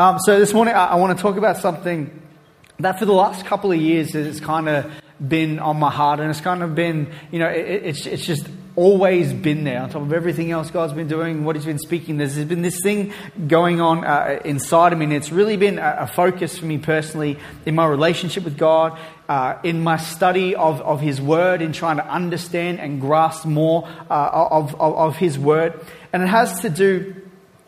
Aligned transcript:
Um, 0.00 0.18
so 0.18 0.40
this 0.40 0.54
morning 0.54 0.72
I, 0.72 0.86
I 0.86 0.94
want 0.94 1.14
to 1.14 1.20
talk 1.20 1.36
about 1.36 1.58
something 1.58 2.22
that 2.78 2.98
for 2.98 3.04
the 3.04 3.12
last 3.12 3.44
couple 3.44 3.70
of 3.70 3.78
years 3.78 4.14
has 4.14 4.40
kind 4.40 4.66
of 4.66 4.90
been 5.20 5.58
on 5.58 5.78
my 5.78 5.90
heart, 5.90 6.20
and 6.20 6.30
it's 6.30 6.40
kind 6.40 6.62
of 6.62 6.74
been, 6.74 7.12
you 7.30 7.38
know, 7.38 7.50
it, 7.50 7.82
it's, 7.84 8.06
it's 8.06 8.24
just 8.24 8.48
always 8.76 9.30
been 9.34 9.64
there 9.64 9.82
on 9.82 9.90
top 9.90 10.00
of 10.00 10.14
everything 10.14 10.52
else 10.52 10.70
God's 10.70 10.94
been 10.94 11.06
doing, 11.06 11.44
what 11.44 11.54
He's 11.54 11.66
been 11.66 11.78
speaking. 11.78 12.16
There's 12.16 12.42
been 12.46 12.62
this 12.62 12.80
thing 12.82 13.12
going 13.46 13.82
on 13.82 14.02
uh, 14.06 14.40
inside 14.42 14.94
of 14.94 14.98
me, 14.98 15.04
and 15.04 15.12
it's 15.12 15.30
really 15.30 15.58
been 15.58 15.78
a, 15.78 15.96
a, 15.98 16.06
focus 16.06 16.56
for 16.56 16.64
me 16.64 16.78
personally 16.78 17.38
in 17.66 17.74
my 17.74 17.84
relationship 17.84 18.44
with 18.44 18.56
God, 18.56 18.98
uh, 19.28 19.58
in 19.64 19.82
my 19.82 19.98
study 19.98 20.54
of, 20.54 20.80
of 20.80 21.02
His 21.02 21.20
Word, 21.20 21.60
in 21.60 21.74
trying 21.74 21.98
to 21.98 22.06
understand 22.06 22.80
and 22.80 23.02
grasp 23.02 23.44
more 23.44 23.86
uh, 24.08 24.46
of, 24.50 24.74
of, 24.80 24.94
of 24.96 25.16
His 25.16 25.38
Word. 25.38 25.78
And 26.10 26.22
it 26.22 26.28
has 26.28 26.60
to 26.60 26.70
do 26.70 27.19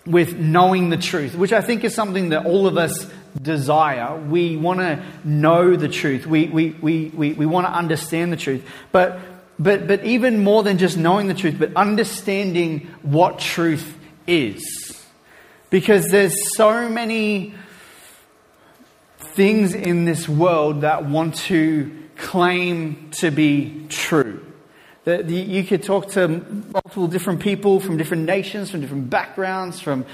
with 0.05 0.37
knowing 0.37 0.91
the 0.91 0.97
truth, 0.97 1.35
which 1.35 1.53
I 1.53 1.61
think 1.61 1.85
is 1.85 1.95
something 1.95 2.31
that 2.31 2.47
all 2.47 2.67
of 2.67 2.77
us 2.77 3.09
desire. 3.41 4.17
We 4.17 4.57
want 4.57 4.81
to 4.81 5.03
know 5.25 5.77
the 5.77 5.89
truth. 5.89 6.27
We, 6.27 6.49
we, 6.49 6.71
we, 6.71 7.09
we, 7.09 7.33
we 7.33 7.47
want 7.47 7.67
to 7.67 7.73
understand 7.73 8.33
the 8.33 8.37
truth. 8.37 8.69
But, 8.91 9.21
but, 9.59 9.87
but 9.87 10.05
even 10.05 10.43
more 10.43 10.63
than 10.63 10.79
just 10.79 10.97
knowing 10.97 11.29
the 11.29 11.35
truth, 11.35 11.57
but 11.59 11.75
understanding 11.77 12.89
what 13.03 13.39
truth 13.39 13.97
is. 14.27 14.63
Because 15.71 16.09
there's 16.09 16.57
so 16.57 16.89
many 16.89 17.55
things 19.19 19.75
in 19.75 20.05
this 20.05 20.29
world 20.29 20.83
that 20.83 21.07
want 21.07 21.37
to 21.37 21.97
claim 22.17 23.11
to 23.13 23.31
be 23.31 23.87
true. 23.89 24.45
That 25.05 25.29
you 25.29 25.65
could 25.65 25.83
talk 25.83 26.11
to 26.13 26.29
multiple 26.29 27.09
different 27.09 27.41
people 27.41 27.81
from 27.81 27.97
different 27.97 28.25
nations, 28.25 28.71
from 28.71 28.81
different 28.81 29.11
backgrounds, 29.11 29.81
from 29.81 30.07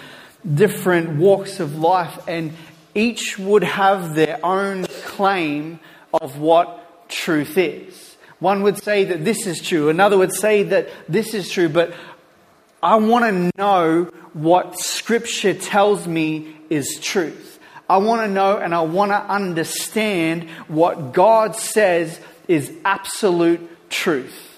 different 0.54 1.18
walks 1.18 1.60
of 1.60 1.78
life, 1.78 2.26
and 2.26 2.52
each 2.94 3.38
would 3.38 3.64
have 3.64 4.14
their 4.14 4.40
own 4.44 4.86
claim 5.04 5.80
of 6.12 6.38
what 6.38 7.08
truth 7.10 7.58
is. 7.58 8.16
One 8.38 8.62
would 8.62 8.82
say 8.82 9.04
that 9.04 9.24
this 9.24 9.46
is 9.46 9.60
true, 9.60 9.88
another 9.88 10.16
would 10.16 10.32
say 10.32 10.62
that 10.62 10.88
this 11.08 11.34
is 11.34 11.50
true, 11.50 11.68
but 11.68 11.92
I 12.82 12.96
want 12.96 13.24
to 13.24 13.50
know 13.58 14.04
what 14.32 14.78
Scripture 14.78 15.54
tells 15.54 16.06
me 16.06 16.56
is 16.70 16.98
truth. 17.00 17.58
I 17.88 17.98
want 17.98 18.22
to 18.22 18.28
know 18.28 18.58
and 18.58 18.74
I 18.74 18.82
want 18.82 19.10
to 19.10 19.20
understand 19.20 20.48
what 20.68 21.12
God 21.12 21.56
says 21.56 22.20
is 22.46 22.72
absolute 22.84 23.90
truth. 23.90 24.57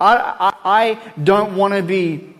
I, 0.00 0.14
I, 0.40 0.54
I 0.64 1.12
don't 1.22 1.56
want 1.56 1.74
to 1.74 1.82
be 1.82 2.34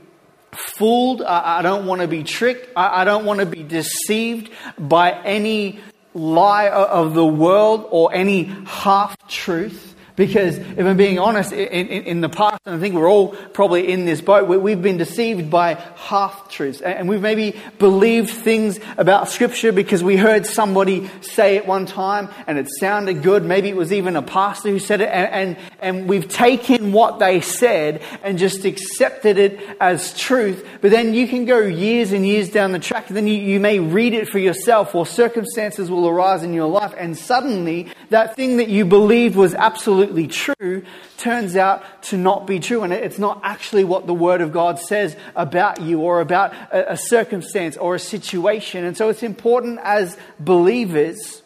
fooled. 0.52 1.22
I, 1.22 1.58
I 1.58 1.62
don't 1.62 1.86
want 1.86 2.00
to 2.00 2.08
be 2.08 2.22
tricked. 2.22 2.70
I, 2.76 3.02
I 3.02 3.04
don't 3.04 3.24
want 3.24 3.40
to 3.40 3.46
be 3.46 3.62
deceived 3.62 4.50
by 4.78 5.12
any 5.22 5.80
lie 6.14 6.68
of 6.68 7.14
the 7.14 7.26
world 7.26 7.86
or 7.90 8.12
any 8.14 8.44
half 8.66 9.16
truth. 9.28 9.87
Because 10.18 10.58
if 10.58 10.80
I'm 10.80 10.96
being 10.96 11.20
honest, 11.20 11.52
in, 11.52 11.86
in, 11.86 12.02
in, 12.02 12.20
the 12.20 12.28
past, 12.28 12.60
and 12.66 12.74
I 12.74 12.78
think 12.80 12.96
we're 12.96 13.08
all 13.08 13.28
probably 13.28 13.92
in 13.92 14.04
this 14.04 14.20
boat, 14.20 14.48
we've 14.48 14.82
been 14.82 14.96
deceived 14.96 15.48
by 15.48 15.74
half 15.94 16.50
truths. 16.50 16.80
And 16.80 17.08
we've 17.08 17.22
maybe 17.22 17.54
believed 17.78 18.28
things 18.28 18.80
about 18.96 19.28
Scripture 19.28 19.70
because 19.70 20.02
we 20.02 20.16
heard 20.16 20.44
somebody 20.44 21.08
say 21.20 21.54
it 21.54 21.68
one 21.68 21.86
time 21.86 22.28
and 22.48 22.58
it 22.58 22.68
sounded 22.80 23.22
good. 23.22 23.44
Maybe 23.44 23.68
it 23.68 23.76
was 23.76 23.92
even 23.92 24.16
a 24.16 24.22
pastor 24.22 24.70
who 24.70 24.80
said 24.80 25.02
it. 25.02 25.08
And, 25.08 25.56
and, 25.56 25.56
and 25.78 26.08
we've 26.08 26.26
taken 26.26 26.90
what 26.90 27.20
they 27.20 27.40
said 27.40 28.02
and 28.24 28.38
just 28.38 28.64
accepted 28.64 29.38
it 29.38 29.60
as 29.80 30.18
truth. 30.18 30.66
But 30.80 30.90
then 30.90 31.14
you 31.14 31.28
can 31.28 31.44
go 31.44 31.60
years 31.60 32.10
and 32.10 32.26
years 32.26 32.50
down 32.50 32.72
the 32.72 32.80
track, 32.80 33.06
and 33.06 33.16
then 33.16 33.28
you, 33.28 33.34
you 33.34 33.60
may 33.60 33.78
read 33.78 34.14
it 34.14 34.28
for 34.28 34.40
yourself, 34.40 34.96
or 34.96 35.06
circumstances 35.06 35.88
will 35.88 36.08
arise 36.08 36.42
in 36.42 36.54
your 36.54 36.68
life, 36.68 36.92
and 36.98 37.16
suddenly 37.16 37.92
that 38.10 38.34
thing 38.34 38.56
that 38.56 38.68
you 38.68 38.84
believed 38.84 39.36
was 39.36 39.54
absolute 39.54 40.07
absolutely 40.08 40.28
true 40.28 40.82
turns 41.18 41.56
out 41.56 42.02
to 42.02 42.16
not 42.16 42.46
be 42.46 42.60
true. 42.60 42.82
And 42.82 42.92
it's 42.92 43.18
not 43.18 43.40
actually 43.42 43.84
what 43.84 44.06
the 44.06 44.14
Word 44.14 44.40
of 44.40 44.52
God 44.52 44.78
says 44.78 45.16
about 45.36 45.82
you 45.82 46.00
or 46.00 46.20
about 46.20 46.54
a, 46.72 46.92
a 46.92 46.96
circumstance 46.96 47.76
or 47.76 47.96
a 47.96 47.98
situation. 47.98 48.84
And 48.84 48.96
so 48.96 49.08
it's 49.10 49.22
important 49.22 49.80
as 49.82 50.16
believers 50.40 51.42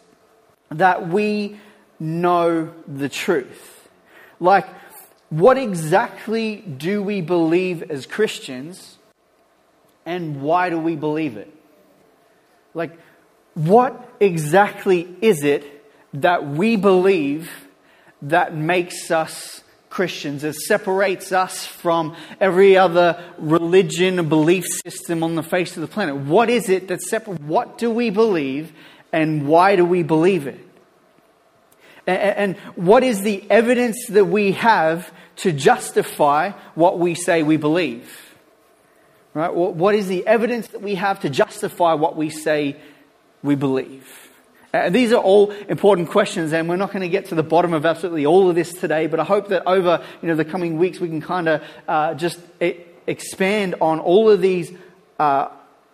that 0.69 1.09
we 1.09 1.59
know 1.99 2.73
the 2.87 3.09
truth. 3.09 3.89
Like, 4.39 4.67
what 5.29 5.57
exactly 5.57 6.57
do 6.57 7.01
we 7.03 7.21
believe 7.21 7.91
as 7.91 8.05
Christians 8.05 8.97
and 10.05 10.41
why 10.41 10.69
do 10.69 10.77
we 10.77 10.95
believe 10.95 11.37
it? 11.37 11.53
Like, 12.73 12.97
what 13.55 14.09
exactly 14.19 15.15
is 15.21 15.43
it 15.43 15.63
that 16.13 16.47
we 16.47 16.75
believe 16.75 17.49
that 18.23 18.55
makes 18.55 19.11
us 19.11 19.63
Christians. 19.89 20.43
It 20.43 20.55
separates 20.55 21.31
us 21.31 21.65
from 21.65 22.15
every 22.39 22.75
other 22.77 23.23
religion 23.37 24.27
belief 24.27 24.65
system 24.85 25.23
on 25.23 25.35
the 25.35 25.43
face 25.43 25.75
of 25.77 25.81
the 25.81 25.87
planet. 25.87 26.15
What 26.15 26.49
is 26.49 26.67
it 26.67 26.87
that 26.87 27.01
separates? 27.01 27.43
What 27.43 27.77
do 27.77 27.91
we 27.91 28.09
believe 28.09 28.73
and 29.11 29.47
why 29.47 29.75
do 29.75 29.85
we 29.85 30.01
believe 30.01 30.47
it? 30.47 30.59
And 32.07 32.57
what 32.75 33.03
is 33.03 33.21
the 33.21 33.43
evidence 33.49 34.07
that 34.09 34.25
we 34.25 34.53
have 34.53 35.09
to 35.37 35.51
justify 35.51 36.51
what 36.75 36.99
we 36.99 37.15
say 37.15 37.43
we 37.43 37.57
believe? 37.57 38.35
Right? 39.33 39.53
What 39.53 39.95
is 39.95 40.07
the 40.07 40.25
evidence 40.25 40.67
that 40.69 40.81
we 40.81 40.95
have 40.95 41.21
to 41.21 41.29
justify 41.29 41.93
what 41.93 42.15
we 42.17 42.29
say 42.29 42.77
we 43.41 43.55
believe? 43.55 44.22
Uh, 44.73 44.89
these 44.89 45.13
are 45.13 45.21
all 45.21 45.51
important 45.69 46.09
questions, 46.09 46.51
and 46.51 46.67
we're 46.67 46.75
not 46.75 46.91
going 46.91 47.01
to 47.01 47.09
get 47.09 47.25
to 47.25 47.35
the 47.35 47.43
bottom 47.43 47.73
of 47.73 47.85
absolutely 47.85 48.25
all 48.25 48.49
of 48.49 48.55
this 48.55 48.73
today. 48.73 49.05
But 49.05 49.19
I 49.19 49.23
hope 49.23 49.49
that 49.49 49.67
over 49.67 50.03
you 50.21 50.27
know 50.27 50.35
the 50.35 50.45
coming 50.45 50.77
weeks 50.77 50.99
we 50.99 51.09
can 51.09 51.21
kind 51.21 51.47
of 51.47 51.63
uh, 51.87 52.15
just 52.15 52.39
expand 53.05 53.75
on 53.81 53.99
all 53.99 54.29
of 54.29 54.41
these. 54.41 54.71
Uh, 55.19 55.49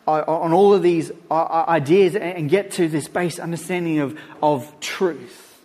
on 0.07 0.53
all 0.53 0.73
of 0.73 0.81
these 0.81 1.11
uh, 1.29 1.35
uh, 1.35 1.65
ideas 1.67 2.15
and 2.15 2.49
get 2.49 2.71
to 2.71 2.87
this 2.87 3.07
base 3.07 3.37
understanding 3.37 3.99
of, 3.99 4.17
of 4.41 4.79
truth. 4.79 5.63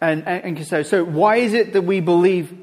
And, 0.00 0.26
and, 0.26 0.56
and 0.56 0.66
so, 0.66 0.82
so, 0.82 1.04
why 1.04 1.36
is 1.36 1.52
it 1.52 1.74
that 1.74 1.82
we 1.82 2.00
believe 2.00 2.56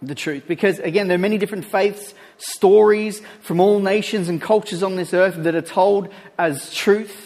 the 0.00 0.14
truth? 0.14 0.44
Because, 0.48 0.78
again, 0.78 1.08
there 1.08 1.16
are 1.16 1.18
many 1.18 1.36
different 1.36 1.66
faiths, 1.66 2.14
stories 2.38 3.20
from 3.42 3.60
all 3.60 3.78
nations 3.78 4.30
and 4.30 4.40
cultures 4.40 4.82
on 4.82 4.96
this 4.96 5.12
earth 5.12 5.34
that 5.36 5.54
are 5.54 5.60
told 5.60 6.08
as 6.38 6.72
truth. 6.72 7.25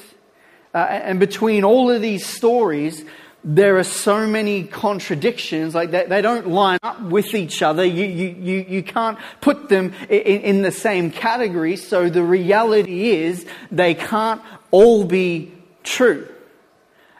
Uh, 0.75 0.78
and 0.78 1.19
between 1.19 1.64
all 1.64 1.91
of 1.91 2.00
these 2.00 2.25
stories, 2.25 3.04
there 3.42 3.78
are 3.78 3.84
so 3.84 4.26
many 4.26 4.64
contradictions, 4.64 5.75
like 5.75 5.91
they, 5.91 6.04
they 6.06 6.20
don't 6.20 6.48
line 6.48 6.78
up 6.82 7.00
with 7.00 7.34
each 7.34 7.62
other. 7.62 7.84
You, 7.84 8.04
you, 8.04 8.36
you, 8.38 8.66
you 8.69 8.82
can't 8.82 9.19
put 9.41 9.69
them 9.69 9.94
in, 10.08 10.41
in 10.42 10.62
the 10.62 10.70
same 10.70 11.10
category. 11.10 11.76
So 11.76 12.10
the 12.10 12.22
reality 12.22 13.10
is 13.10 13.47
they 13.70 13.94
can't 13.94 14.42
all 14.70 15.04
be 15.04 15.53
true. 15.82 16.28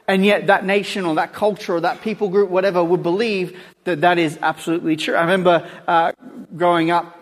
And 0.07 0.25
yet 0.25 0.47
that 0.47 0.65
nation 0.65 1.05
or 1.05 1.15
that 1.15 1.33
culture 1.33 1.75
or 1.75 1.81
that 1.81 2.01
people 2.01 2.29
group, 2.29 2.49
whatever, 2.49 2.83
would 2.83 3.03
believe 3.03 3.59
that 3.85 4.01
that 4.01 4.19
is 4.19 4.37
absolutely 4.41 4.97
true. 4.97 5.15
I 5.15 5.21
remember 5.21 5.67
uh, 5.87 6.11
growing 6.55 6.91
up, 6.91 7.17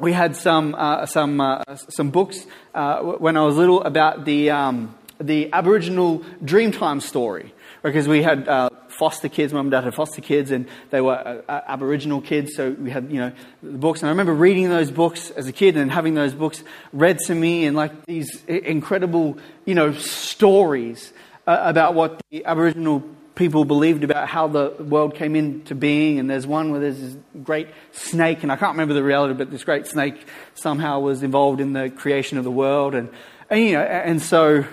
we 0.00 0.12
had 0.12 0.36
some, 0.36 0.74
uh, 0.74 1.04
some, 1.06 1.40
uh, 1.40 1.64
some 1.76 2.10
books 2.10 2.46
uh, 2.74 3.00
when 3.00 3.36
I 3.36 3.42
was 3.44 3.56
little 3.56 3.82
about 3.82 4.24
the, 4.24 4.50
um, 4.50 4.94
the 5.20 5.52
Aboriginal 5.52 6.20
Dreamtime 6.44 7.02
story. 7.02 7.54
Because 7.82 8.08
we 8.08 8.22
had 8.22 8.48
uh, 8.48 8.70
foster 8.88 9.28
kids, 9.28 9.52
mum 9.52 9.66
and 9.66 9.70
dad 9.70 9.84
had 9.84 9.94
foster 9.94 10.20
kids, 10.20 10.50
and 10.50 10.66
they 10.90 11.00
were 11.00 11.42
uh, 11.48 11.60
Aboriginal 11.68 12.20
kids, 12.20 12.54
so 12.56 12.70
we 12.70 12.90
had, 12.90 13.10
you 13.12 13.20
know, 13.20 13.32
the 13.62 13.78
books. 13.78 14.02
And 14.02 14.08
I 14.08 14.10
remember 14.10 14.34
reading 14.34 14.68
those 14.68 14.90
books 14.90 15.30
as 15.30 15.46
a 15.46 15.52
kid 15.52 15.76
and 15.76 15.90
having 15.90 16.14
those 16.14 16.34
books 16.34 16.64
read 16.92 17.18
to 17.26 17.34
me 17.34 17.66
and 17.66 17.76
like 17.76 18.04
these 18.06 18.44
incredible, 18.46 19.38
you 19.64 19.76
know, 19.76 19.92
stories 19.92 21.12
uh, 21.46 21.56
about 21.60 21.94
what 21.94 22.20
the 22.30 22.44
Aboriginal 22.44 23.04
people 23.36 23.64
believed 23.64 24.02
about 24.02 24.28
how 24.28 24.48
the 24.48 24.74
world 24.80 25.14
came 25.14 25.36
into 25.36 25.76
being. 25.76 26.18
And 26.18 26.28
there's 26.28 26.46
one 26.46 26.72
where 26.72 26.80
there's 26.80 27.00
this 27.00 27.16
great 27.44 27.68
snake, 27.92 28.42
and 28.42 28.50
I 28.50 28.56
can't 28.56 28.72
remember 28.72 28.94
the 28.94 29.04
reality, 29.04 29.34
but 29.34 29.52
this 29.52 29.62
great 29.62 29.86
snake 29.86 30.26
somehow 30.54 30.98
was 30.98 31.22
involved 31.22 31.60
in 31.60 31.72
the 31.72 31.88
creation 31.88 32.36
of 32.38 32.44
the 32.44 32.50
world. 32.50 32.96
And, 32.96 33.08
and 33.48 33.60
you 33.64 33.72
know, 33.74 33.82
and 33.82 34.20
so 34.20 34.64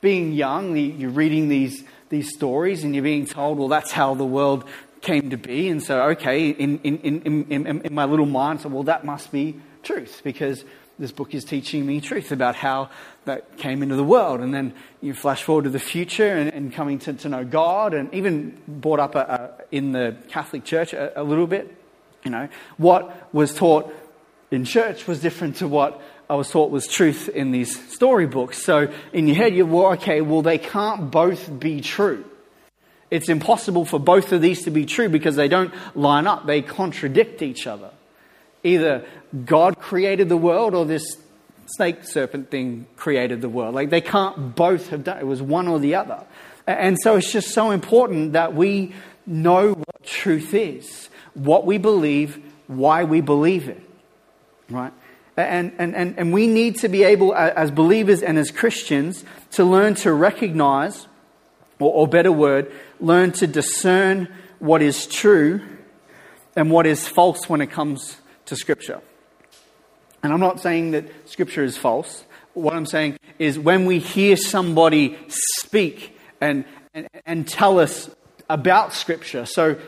being 0.00 0.32
young, 0.32 0.76
you're 0.76 1.10
reading 1.10 1.48
these, 1.48 1.84
these 2.08 2.32
stories 2.34 2.84
and 2.84 2.94
you're 2.94 3.04
being 3.04 3.26
told, 3.26 3.58
well, 3.58 3.68
that's 3.68 3.90
how 3.90 4.14
the 4.14 4.24
world 4.24 4.64
came 5.00 5.30
to 5.30 5.36
be. 5.36 5.68
And 5.68 5.82
so, 5.82 6.02
okay, 6.10 6.50
in, 6.50 6.78
in, 6.80 6.98
in, 6.98 7.46
in, 7.50 7.80
in 7.82 7.94
my 7.94 8.04
little 8.04 8.26
mind, 8.26 8.60
so, 8.60 8.68
well, 8.68 8.84
that 8.84 9.04
must 9.04 9.32
be 9.32 9.60
truth 9.82 10.20
because 10.24 10.64
this 10.98 11.12
book 11.12 11.34
is 11.34 11.44
teaching 11.44 11.86
me 11.86 12.00
truth 12.00 12.32
about 12.32 12.56
how 12.56 12.90
that 13.24 13.56
came 13.56 13.82
into 13.82 13.94
the 13.96 14.04
world. 14.04 14.40
And 14.40 14.52
then 14.52 14.74
you 15.00 15.14
flash 15.14 15.42
forward 15.42 15.64
to 15.64 15.70
the 15.70 15.78
future 15.78 16.36
and, 16.36 16.52
and 16.52 16.72
coming 16.72 16.98
to, 17.00 17.12
to 17.12 17.28
know 17.28 17.44
God 17.44 17.94
and 17.94 18.12
even 18.12 18.60
brought 18.66 19.00
up 19.00 19.14
a, 19.14 19.18
a, 19.18 19.74
in 19.74 19.92
the 19.92 20.16
Catholic 20.28 20.64
Church 20.64 20.92
a, 20.92 21.20
a 21.20 21.22
little 21.22 21.46
bit. 21.46 21.74
You 22.24 22.32
know, 22.32 22.48
what 22.76 23.32
was 23.32 23.54
taught 23.54 23.94
in 24.50 24.64
church 24.64 25.06
was 25.06 25.20
different 25.20 25.56
to 25.56 25.68
what 25.68 26.00
I 26.30 26.34
was 26.34 26.50
taught 26.50 26.70
was 26.70 26.86
truth 26.86 27.28
in 27.28 27.52
these 27.52 27.78
storybooks. 27.92 28.62
So 28.62 28.92
in 29.12 29.26
your 29.26 29.36
head, 29.36 29.54
you're, 29.54 29.66
well, 29.66 29.92
okay, 29.92 30.20
well, 30.20 30.42
they 30.42 30.58
can't 30.58 31.10
both 31.10 31.58
be 31.58 31.80
true. 31.80 32.24
It's 33.10 33.30
impossible 33.30 33.86
for 33.86 33.98
both 33.98 34.32
of 34.32 34.42
these 34.42 34.64
to 34.64 34.70
be 34.70 34.84
true 34.84 35.08
because 35.08 35.36
they 35.36 35.48
don't 35.48 35.72
line 35.96 36.26
up, 36.26 36.46
they 36.46 36.60
contradict 36.60 37.40
each 37.40 37.66
other. 37.66 37.90
Either 38.62 39.06
God 39.46 39.78
created 39.78 40.28
the 40.28 40.36
world 40.36 40.74
or 40.74 40.84
this 40.84 41.16
snake 41.66 42.04
serpent 42.04 42.50
thing 42.50 42.86
created 42.96 43.40
the 43.40 43.48
world. 43.48 43.74
Like 43.74 43.88
they 43.88 44.00
can't 44.00 44.54
both 44.54 44.88
have 44.90 45.04
done 45.04 45.18
it, 45.18 45.26
was 45.26 45.40
one 45.40 45.68
or 45.68 45.78
the 45.78 45.94
other. 45.94 46.24
And 46.66 46.98
so 47.02 47.16
it's 47.16 47.32
just 47.32 47.52
so 47.52 47.70
important 47.70 48.34
that 48.34 48.54
we 48.54 48.92
know 49.26 49.72
what 49.72 50.02
truth 50.04 50.52
is, 50.52 51.08
what 51.32 51.64
we 51.64 51.78
believe, 51.78 52.42
why 52.66 53.04
we 53.04 53.22
believe 53.22 53.68
it. 53.68 53.80
Right? 54.68 54.92
And, 55.38 55.72
and, 55.78 55.94
and, 55.94 56.18
and 56.18 56.32
we 56.32 56.48
need 56.48 56.78
to 56.80 56.88
be 56.88 57.04
able, 57.04 57.34
as 57.34 57.70
believers 57.70 58.22
and 58.22 58.36
as 58.36 58.50
Christians, 58.50 59.24
to 59.52 59.64
learn 59.64 59.94
to 59.96 60.12
recognize, 60.12 61.06
or, 61.78 61.92
or 61.92 62.08
better 62.08 62.32
word, 62.32 62.72
learn 63.00 63.32
to 63.32 63.46
discern 63.46 64.28
what 64.58 64.82
is 64.82 65.06
true 65.06 65.60
and 66.56 66.70
what 66.70 66.86
is 66.86 67.06
false 67.06 67.48
when 67.48 67.60
it 67.60 67.68
comes 67.68 68.16
to 68.46 68.56
Scripture. 68.56 69.00
And 70.22 70.32
I'm 70.32 70.40
not 70.40 70.60
saying 70.60 70.90
that 70.90 71.28
Scripture 71.28 71.62
is 71.62 71.76
false. 71.76 72.24
What 72.54 72.74
I'm 72.74 72.86
saying 72.86 73.18
is 73.38 73.56
when 73.58 73.86
we 73.86 74.00
hear 74.00 74.36
somebody 74.36 75.16
speak 75.28 76.18
and, 76.40 76.64
and, 76.92 77.08
and 77.24 77.46
tell 77.46 77.78
us 77.78 78.10
about 78.50 78.92
Scripture, 78.92 79.46
so 79.46 79.78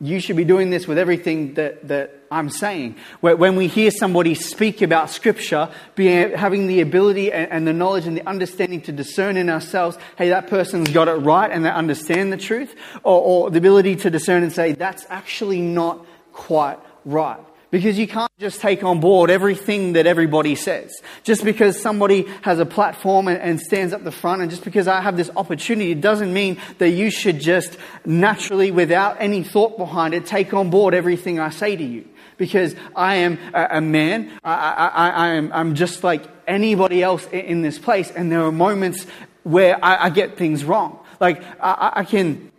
you 0.00 0.20
should 0.20 0.36
be 0.36 0.44
doing 0.44 0.70
this 0.70 0.86
with 0.86 0.98
everything 0.98 1.54
that, 1.54 1.88
that 1.88 2.21
I'm 2.32 2.48
saying. 2.48 2.96
When 3.20 3.56
we 3.56 3.68
hear 3.68 3.90
somebody 3.90 4.34
speak 4.34 4.82
about 4.82 5.10
Scripture, 5.10 5.68
be, 5.94 6.06
having 6.06 6.66
the 6.66 6.80
ability 6.80 7.32
and, 7.32 7.50
and 7.52 7.66
the 7.66 7.72
knowledge 7.72 8.06
and 8.06 8.16
the 8.16 8.26
understanding 8.26 8.80
to 8.82 8.92
discern 8.92 9.36
in 9.36 9.50
ourselves, 9.50 9.98
hey, 10.16 10.30
that 10.30 10.46
person's 10.48 10.90
got 10.90 11.08
it 11.08 11.12
right 11.12 11.50
and 11.50 11.64
they 11.64 11.70
understand 11.70 12.32
the 12.32 12.36
truth, 12.36 12.74
or, 13.04 13.20
or 13.20 13.50
the 13.50 13.58
ability 13.58 13.96
to 13.96 14.10
discern 14.10 14.42
and 14.42 14.52
say, 14.52 14.72
that's 14.72 15.04
actually 15.10 15.60
not 15.60 16.04
quite 16.32 16.78
right. 17.04 17.40
Because 17.72 17.98
you 17.98 18.06
can't 18.06 18.30
just 18.38 18.60
take 18.60 18.84
on 18.84 19.00
board 19.00 19.30
everything 19.30 19.94
that 19.94 20.06
everybody 20.06 20.56
says. 20.56 20.92
Just 21.24 21.42
because 21.42 21.80
somebody 21.80 22.26
has 22.42 22.58
a 22.58 22.66
platform 22.66 23.28
and, 23.28 23.40
and, 23.40 23.58
stands 23.58 23.94
up 23.94 24.04
the 24.04 24.12
front, 24.12 24.42
and 24.42 24.50
just 24.50 24.62
because 24.62 24.86
I 24.86 25.00
have 25.00 25.16
this 25.16 25.30
opportunity, 25.34 25.90
it 25.90 26.02
doesn't 26.02 26.34
mean 26.34 26.58
that 26.76 26.90
you 26.90 27.10
should 27.10 27.40
just 27.40 27.78
naturally, 28.04 28.70
without 28.70 29.16
any 29.20 29.42
thought 29.42 29.78
behind 29.78 30.12
it, 30.12 30.26
take 30.26 30.52
on 30.52 30.68
board 30.68 30.92
everything 30.92 31.40
I 31.40 31.48
say 31.48 31.74
to 31.74 31.82
you. 31.82 32.06
Because 32.42 32.74
I 32.96 33.14
am 33.18 33.38
a, 33.54 33.80
man, 33.80 34.32
I, 34.42 34.52
I, 34.52 35.08
I, 35.10 35.28
am, 35.34 35.52
I'm 35.52 35.76
just 35.76 36.02
like 36.02 36.24
anybody 36.44 37.00
else 37.00 37.24
in, 37.28 37.62
this 37.62 37.78
place, 37.78 38.10
and 38.10 38.32
there 38.32 38.42
are 38.42 38.50
moments 38.50 39.06
where 39.44 39.78
I, 39.80 40.06
I 40.06 40.10
get 40.10 40.36
things 40.36 40.64
wrong. 40.64 40.98
Like, 41.20 41.40
I, 41.62 41.92
I 41.94 42.04
can 42.04 42.50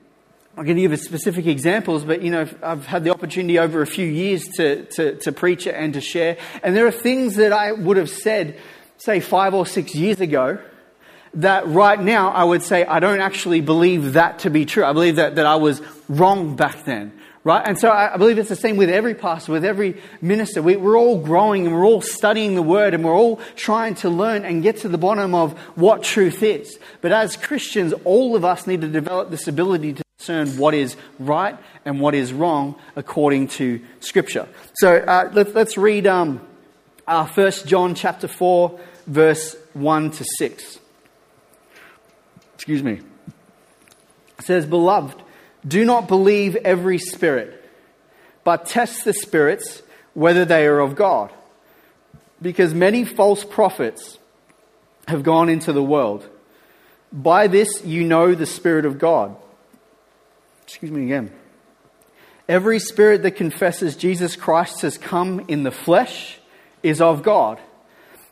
I 0.56 0.64
can 0.64 0.78
give 0.78 0.98
specific 1.02 1.48
examples, 1.48 2.06
but 2.06 2.22
you 2.22 2.32
know, 2.32 2.48
I've 2.62 2.86
had 2.86 3.04
the 3.04 3.10
opportunity 3.10 3.60
over 3.60 3.82
a 3.82 3.86
few 3.86 4.08
years 4.08 4.48
to, 4.56 4.86
to, 4.86 5.16
to 5.18 5.34
preach 5.34 5.68
and 5.68 5.94
to 5.96 6.00
share. 6.00 6.38
And 6.64 6.78
there 6.78 6.88
are 6.88 6.92
things 6.92 7.36
that 7.36 7.52
I 7.52 7.74
would 7.74 7.98
have 7.98 8.10
said, 8.10 8.58
say, 8.96 9.20
five 9.20 9.54
or 9.54 9.66
six 9.66 9.94
years 9.96 10.22
ago, 10.22 10.60
that 11.34 11.68
right 11.68 12.00
now 12.00 12.30
I 12.30 12.46
would 12.46 12.64
say 12.64 12.86
I 12.86 13.02
don't 13.02 13.20
actually 13.20 13.60
believe 13.60 14.14
that 14.14 14.40
to 14.40 14.50
be 14.50 14.66
true. 14.66 14.86
I 14.86 14.94
believe 14.94 15.18
that, 15.18 15.36
that 15.36 15.46
I 15.46 15.58
was 15.58 15.82
wrong 16.08 16.56
back 16.56 16.86
then. 16.86 17.20
Right? 17.46 17.68
And 17.68 17.78
so 17.78 17.92
I 17.92 18.16
believe 18.16 18.38
it's 18.38 18.48
the 18.48 18.56
same 18.56 18.78
with 18.78 18.90
every 18.90 19.16
pastor, 19.16 19.52
with 19.52 19.66
every 19.66 20.02
minister. 20.22 20.62
We, 20.62 20.76
are 20.76 20.96
all 20.96 21.20
growing 21.20 21.66
and 21.66 21.76
we're 21.76 21.86
all 21.86 22.00
studying 22.00 22.56
the 22.56 22.62
word 22.62 22.94
and 22.94 23.04
we're 23.04 23.16
all 23.16 23.42
trying 23.58 23.96
to 23.96 24.10
learn 24.10 24.46
and 24.46 24.64
get 24.64 24.78
to 24.78 24.88
the 24.88 24.98
bottom 24.98 25.36
of 25.36 25.52
what 25.76 26.04
truth 26.04 26.42
is. 26.42 26.80
But 27.02 27.12
as 27.12 27.36
Christians, 27.36 27.94
all 28.06 28.38
of 28.38 28.46
us 28.46 28.66
need 28.66 28.80
to 28.80 28.88
develop 28.88 29.30
this 29.30 29.50
ability 29.50 29.92
to 29.94 30.04
discern 30.18 30.58
what 30.58 30.74
is 30.74 30.96
right 31.20 31.58
and 31.84 32.00
what 32.00 32.16
is 32.16 32.32
wrong 32.32 32.76
according 32.96 33.50
to 33.50 33.82
Scripture. 34.00 34.48
So 34.76 35.00
uh, 35.00 35.30
let, 35.34 35.54
us 35.54 35.76
read 35.76 36.08
um, 36.08 36.40
uh, 37.06 37.28
1 37.28 37.52
John 37.66 37.94
chapter 37.94 38.30
4, 38.30 38.80
verse 39.08 39.58
1 39.74 40.12
to 40.12 40.26
6. 40.38 40.80
Excuse 42.56 42.82
me. 42.82 43.02
It 44.40 44.46
says, 44.46 44.66
Beloved, 44.66 45.22
do 45.68 45.86
not 45.86 46.08
believe 46.08 46.56
every 46.56 46.98
spirit, 46.98 47.64
but 48.44 48.66
test 48.66 49.06
the 49.06 49.14
spirits 49.14 49.82
whether 50.14 50.46
they 50.46 50.66
are 50.66 50.80
of 50.80 50.96
God. 50.96 51.32
Because 52.42 52.74
many 52.74 53.06
false 53.06 53.44
prophets 53.44 54.18
have 55.08 55.24
gone 55.24 55.50
into 55.50 55.72
the 55.74 55.84
world. 55.84 56.28
By 57.12 57.48
this 57.48 57.86
you 57.86 58.04
know 58.04 58.36
the 58.36 58.46
Spirit 58.46 58.86
of 58.86 59.00
God. 59.00 59.36
Excuse 60.64 60.92
me 60.92 61.04
again. 61.04 61.32
Every 62.50 62.80
spirit 62.80 63.24
that 63.24 63.32
confesses 63.32 63.96
Jesus 63.96 64.36
Christ 64.36 64.82
has 64.82 64.98
come 64.98 65.46
in 65.48 65.64
the 65.64 65.72
flesh 65.72 66.40
is 66.82 67.00
of 67.00 67.24
God. 67.24 67.60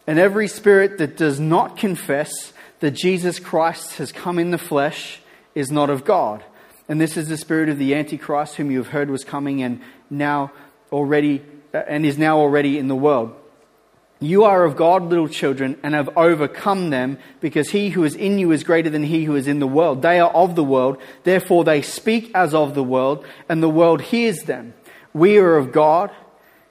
And 0.06 0.20
every 0.20 0.48
spirit 0.48 0.98
that 0.98 1.16
does 1.16 1.40
not 1.40 1.78
confess 1.78 2.52
that 2.80 2.92
Jesus 2.92 3.40
Christ 3.40 3.98
has 3.98 4.12
come 4.12 4.40
in 4.40 4.52
the 4.52 4.58
flesh 4.58 5.22
is 5.56 5.72
not 5.72 5.90
of 5.90 6.04
God. 6.04 6.44
And 6.90 7.00
this 7.00 7.16
is 7.18 7.30
the 7.30 7.38
spirit 7.38 7.70
of 7.70 7.78
the 7.78 7.96
Antichrist, 7.96 8.56
whom 8.56 8.72
you 8.72 8.80
have 8.80 8.90
heard 8.90 9.10
was 9.10 9.24
coming 9.24 9.62
and 9.62 9.82
now 10.10 10.52
already 10.92 11.42
and 11.74 12.06
is 12.06 12.18
now 12.18 12.38
already 12.38 12.78
in 12.78 12.88
the 12.88 12.96
world. 12.96 13.34
You 14.20 14.44
are 14.44 14.66
of 14.66 14.76
God, 14.76 15.04
little 15.04 15.28
children, 15.28 15.80
and 15.82 15.96
have 15.96 16.16
overcome 16.16 16.92
them, 16.92 17.18
because 17.40 17.72
he 17.72 17.90
who 17.90 18.04
is 18.04 18.14
in 18.14 18.38
you 18.38 18.52
is 18.52 18.64
greater 18.64 18.90
than 18.90 19.04
he 19.04 19.24
who 19.24 19.36
is 19.36 19.48
in 19.48 19.60
the 19.60 19.68
world. 19.68 20.04
They 20.04 20.20
are 20.20 20.30
of 20.30 20.56
the 20.56 20.64
world, 20.64 20.98
therefore 21.24 21.64
they 21.64 21.82
speak 21.82 22.30
as 22.36 22.54
of 22.54 22.76
the 22.76 22.84
world, 22.84 23.26
and 23.50 23.64
the 23.64 23.70
world 23.70 24.02
hears 24.02 24.44
them. 24.44 24.76
We 25.12 25.38
are 25.38 25.58
of 25.58 25.72
God. 25.72 26.12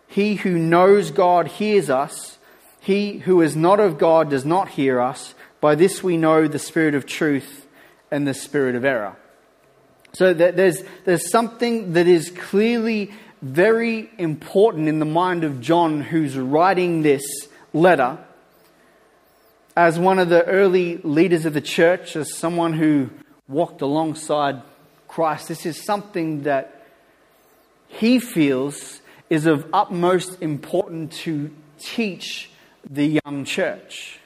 He 0.07 0.37
who 0.37 0.59
knows 0.59 1.11
God 1.11 1.49
hears 1.49 1.91
us. 1.91 2.39
He 2.81 3.19
who 3.19 3.41
is 3.41 3.57
not 3.57 3.81
of 3.81 3.99
God 3.99 4.31
does 4.31 4.45
not 4.45 4.69
hear 4.69 5.01
us. 5.01 5.35
By 5.61 5.75
this 5.75 6.05
we 6.05 6.17
know 6.17 6.47
the 6.47 6.59
spirit 6.59 6.95
of 6.95 7.05
truth 7.05 7.67
and 8.12 8.29
the 8.29 8.35
spirit 8.35 8.77
of 8.77 8.85
error. 8.85 9.17
So 10.12 10.35
there's, 10.35 10.83
there's 11.05 11.31
something 11.31 11.93
that 11.93 12.07
is 12.07 12.31
clearly 12.31 13.12
very 13.43 14.11
important 14.19 14.89
in 14.89 14.99
the 14.99 15.05
mind 15.05 15.45
of 15.45 15.61
John, 15.61 16.01
who's 16.01 16.37
writing 16.37 17.03
this 17.03 17.23
letter, 17.73 18.19
as 19.77 19.99
one 19.99 20.19
of 20.19 20.29
the 20.29 20.45
early 20.45 20.99
leaders 20.99 21.47
of 21.47 21.55
the 21.55 21.61
church, 21.61 22.17
as 22.17 22.37
someone 22.37 22.73
who 22.73 23.11
walked 23.49 23.83
alongside 23.83 24.62
Christ. 25.09 25.49
This 25.49 25.64
is 25.64 25.83
something 25.83 26.43
that 26.43 26.87
he 27.88 28.19
feels 28.19 29.00
is 29.29 29.47
of 29.47 29.67
utmost 29.73 30.43
importance 30.43 31.19
to 31.19 31.50
teach 31.79 32.50
the 32.88 33.21
young 33.25 33.45
church 33.45 34.20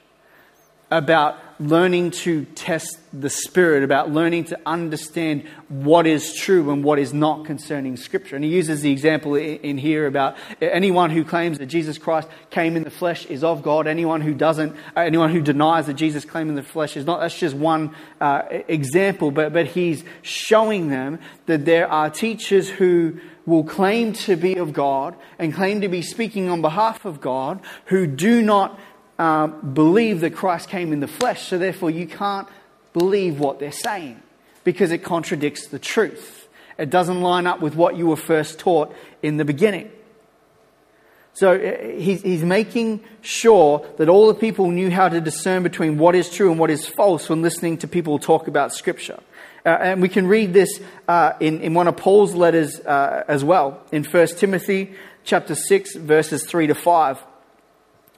about 0.98 1.38
learning 1.60 2.10
to 2.10 2.44
test 2.56 2.98
the 3.12 3.30
Spirit, 3.30 3.82
about 3.82 4.10
learning 4.10 4.44
to 4.44 4.58
understand 4.66 5.44
what 5.68 6.06
is 6.06 6.34
true 6.34 6.70
and 6.70 6.82
what 6.82 6.98
is 6.98 7.12
not 7.12 7.44
concerning 7.44 7.96
Scripture. 7.96 8.36
And 8.36 8.44
he 8.44 8.50
uses 8.50 8.80
the 8.82 8.90
example 8.90 9.34
in 9.36 9.78
here 9.78 10.06
about 10.06 10.36
anyone 10.60 11.10
who 11.10 11.24
claims 11.24 11.58
that 11.58 11.66
Jesus 11.66 11.98
Christ 11.98 12.28
came 12.50 12.76
in 12.76 12.82
the 12.82 12.90
flesh 12.90 13.26
is 13.26 13.44
of 13.44 13.62
God. 13.62 13.86
Anyone 13.86 14.20
who 14.20 14.34
doesn't, 14.34 14.74
uh, 14.96 15.00
anyone 15.00 15.30
who 15.30 15.42
denies 15.42 15.86
that 15.86 15.94
Jesus 15.94 16.24
came 16.24 16.48
in 16.48 16.54
the 16.54 16.62
flesh 16.62 16.96
is 16.96 17.06
not. 17.06 17.20
That's 17.20 17.38
just 17.38 17.54
one 17.54 17.94
uh, 18.20 18.42
example, 18.68 19.30
but, 19.30 19.52
but 19.52 19.66
he's 19.66 20.04
showing 20.22 20.88
them 20.88 21.20
that 21.46 21.64
there 21.64 21.88
are 21.88 22.10
teachers 22.10 22.68
who 22.68 23.20
will 23.46 23.64
claim 23.64 24.12
to 24.12 24.36
be 24.36 24.56
of 24.56 24.72
God 24.72 25.14
and 25.38 25.54
claim 25.54 25.82
to 25.82 25.88
be 25.88 26.02
speaking 26.02 26.48
on 26.48 26.62
behalf 26.62 27.04
of 27.04 27.20
God 27.20 27.60
who 27.86 28.06
do 28.06 28.40
not 28.42 28.78
uh, 29.18 29.46
believe 29.46 30.20
that 30.20 30.34
Christ 30.34 30.68
came 30.68 30.92
in 30.92 31.00
the 31.00 31.08
flesh, 31.08 31.48
so 31.48 31.58
therefore 31.58 31.90
you 31.90 32.06
can't 32.06 32.48
believe 32.92 33.38
what 33.38 33.58
they're 33.58 33.72
saying 33.72 34.20
because 34.64 34.90
it 34.90 34.98
contradicts 34.98 35.68
the 35.68 35.78
truth. 35.78 36.48
It 36.78 36.90
doesn't 36.90 37.20
line 37.20 37.46
up 37.46 37.60
with 37.60 37.76
what 37.76 37.96
you 37.96 38.06
were 38.06 38.16
first 38.16 38.58
taught 38.58 38.94
in 39.22 39.36
the 39.36 39.44
beginning. 39.44 39.90
So 41.34 41.54
uh, 41.54 41.98
he's, 41.98 42.22
he's 42.22 42.42
making 42.42 43.00
sure 43.20 43.86
that 43.98 44.08
all 44.08 44.28
the 44.28 44.34
people 44.34 44.70
knew 44.70 44.90
how 44.90 45.08
to 45.08 45.20
discern 45.20 45.62
between 45.62 45.98
what 45.98 46.14
is 46.14 46.30
true 46.30 46.50
and 46.50 46.58
what 46.58 46.70
is 46.70 46.86
false 46.86 47.28
when 47.28 47.42
listening 47.42 47.78
to 47.78 47.88
people 47.88 48.18
talk 48.18 48.48
about 48.48 48.72
Scripture. 48.72 49.20
Uh, 49.66 49.70
and 49.80 50.02
we 50.02 50.08
can 50.08 50.26
read 50.26 50.52
this 50.52 50.80
uh, 51.08 51.32
in, 51.40 51.60
in 51.60 51.74
one 51.74 51.88
of 51.88 51.96
Paul's 51.96 52.34
letters 52.34 52.80
uh, 52.80 53.24
as 53.28 53.44
well, 53.44 53.80
in 53.90 54.04
1 54.04 54.26
Timothy 54.28 54.94
chapter 55.24 55.54
6, 55.54 55.96
verses 55.96 56.44
3 56.44 56.68
to 56.68 56.74
5 56.74 57.18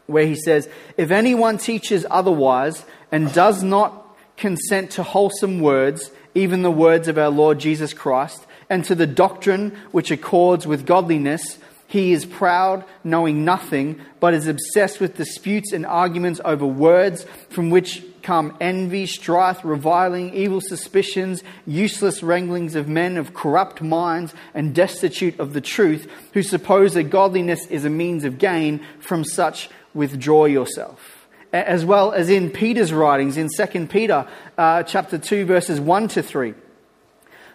where 0.07 0.27
he 0.27 0.37
says, 0.37 0.69
If 0.97 1.11
anyone 1.11 1.59
teaches 1.59 2.07
otherwise 2.11 2.85
and 3.11 3.33
does 3.33 3.63
not 3.63 4.17
consent 4.37 4.93
to 4.93 5.03
wholesome 5.03 5.61
words, 5.61 6.11
even 6.35 6.63
the 6.63 6.71
words 6.71 7.09
of 7.09 7.19
our 7.19 7.31
Lord 7.31 7.59
Jesus 7.59 7.95
Christ, 7.95 8.47
and 8.69 8.85
to 8.85 8.95
the 8.95 9.07
doctrine 9.07 9.77
which 9.93 10.11
accords 10.11 10.67
with 10.67 10.87
godliness, 10.87 11.59
He 11.87 12.13
is 12.13 12.27
proud, 12.27 12.85
knowing 13.05 13.45
nothing, 13.45 14.01
but 14.21 14.35
is 14.35 14.49
obsessed 14.49 15.01
with 15.01 15.17
disputes 15.17 15.73
and 15.73 15.87
arguments 15.87 16.41
over 16.45 16.67
words, 16.67 17.25
from 17.49 17.71
which 17.71 18.05
come 18.23 18.57
envy, 18.61 19.07
strife, 19.07 19.65
reviling, 19.65 20.35
evil 20.35 20.61
suspicions, 20.61 21.45
useless 21.65 22.25
wranglings 22.25 22.75
of 22.75 22.89
men 22.89 23.17
of 23.17 23.33
corrupt 23.33 23.81
minds 23.81 24.35
and 24.53 24.75
destitute 24.75 25.39
of 25.39 25.53
the 25.53 25.61
truth, 25.61 26.11
who 26.33 26.43
suppose 26.43 26.95
that 26.95 27.05
godliness 27.05 27.65
is 27.69 27.85
a 27.85 27.91
means 27.91 28.25
of 28.25 28.37
gain. 28.37 28.85
From 28.99 29.23
such, 29.23 29.71
withdraw 29.97 30.45
yourself. 30.45 31.27
As 31.53 31.85
well 31.85 32.13
as 32.13 32.29
in 32.29 32.51
Peter's 32.51 32.93
writings 32.93 33.37
in 33.37 33.49
2 33.49 33.87
Peter 33.87 34.29
uh, 34.59 34.83
chapter 34.83 35.19
2, 35.19 35.47
verses 35.47 35.81
1 35.81 36.09
to 36.09 36.23
3. 36.23 36.55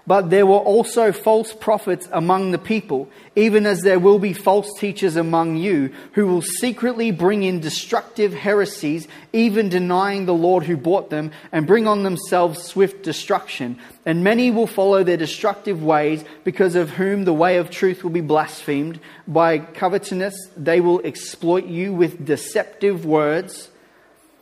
But 0.07 0.31
there 0.31 0.47
were 0.47 0.57
also 0.57 1.11
false 1.11 1.53
prophets 1.53 2.09
among 2.11 2.51
the 2.51 2.57
people, 2.57 3.07
even 3.35 3.67
as 3.67 3.81
there 3.81 3.99
will 3.99 4.17
be 4.17 4.33
false 4.33 4.73
teachers 4.79 5.15
among 5.15 5.57
you, 5.57 5.93
who 6.13 6.25
will 6.25 6.41
secretly 6.41 7.11
bring 7.11 7.43
in 7.43 7.59
destructive 7.59 8.33
heresies, 8.33 9.07
even 9.31 9.69
denying 9.69 10.25
the 10.25 10.33
Lord 10.33 10.63
who 10.63 10.75
bought 10.75 11.11
them, 11.11 11.31
and 11.51 11.67
bring 11.67 11.87
on 11.87 12.01
themselves 12.01 12.63
swift 12.63 13.03
destruction. 13.03 13.77
And 14.03 14.23
many 14.23 14.49
will 14.49 14.65
follow 14.65 15.03
their 15.03 15.17
destructive 15.17 15.83
ways, 15.83 16.25
because 16.43 16.75
of 16.75 16.89
whom 16.89 17.25
the 17.25 17.33
way 17.33 17.57
of 17.57 17.69
truth 17.69 18.03
will 18.03 18.11
be 18.11 18.21
blasphemed. 18.21 18.99
By 19.27 19.59
covetousness, 19.59 20.49
they 20.57 20.81
will 20.81 20.99
exploit 21.01 21.67
you 21.67 21.93
with 21.93 22.25
deceptive 22.25 23.05
words. 23.05 23.69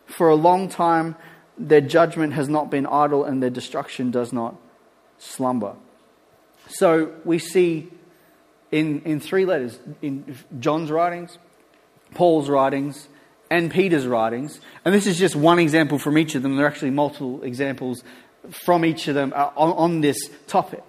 For 0.05 0.29
a 0.29 0.35
long 0.35 0.69
time, 0.69 1.17
their 1.57 1.81
judgment 1.81 2.31
has 2.33 2.47
not 2.47 2.71
been 2.71 2.85
idle, 2.85 3.25
and 3.25 3.43
their 3.43 3.49
destruction 3.49 4.09
does 4.09 4.31
not 4.31 4.55
slumber. 5.19 5.75
So 6.67 7.11
we 7.23 7.39
see 7.39 7.89
in, 8.71 9.01
in 9.01 9.19
three 9.19 9.45
letters 9.45 9.79
in 10.01 10.35
John's 10.59 10.91
writings, 10.91 11.37
Paul's 12.13 12.49
writings, 12.49 13.07
and 13.49 13.71
Peter's 13.71 14.07
writings. 14.07 14.59
And 14.85 14.93
this 14.93 15.07
is 15.07 15.17
just 15.17 15.35
one 15.35 15.59
example 15.59 15.99
from 15.99 16.17
each 16.17 16.35
of 16.35 16.43
them. 16.43 16.55
There 16.55 16.65
are 16.65 16.69
actually 16.69 16.91
multiple 16.91 17.43
examples 17.43 18.03
from 18.51 18.85
each 18.85 19.07
of 19.07 19.15
them 19.15 19.33
uh, 19.35 19.51
on, 19.55 19.71
on 19.71 20.01
this 20.01 20.17
topic. 20.47 20.83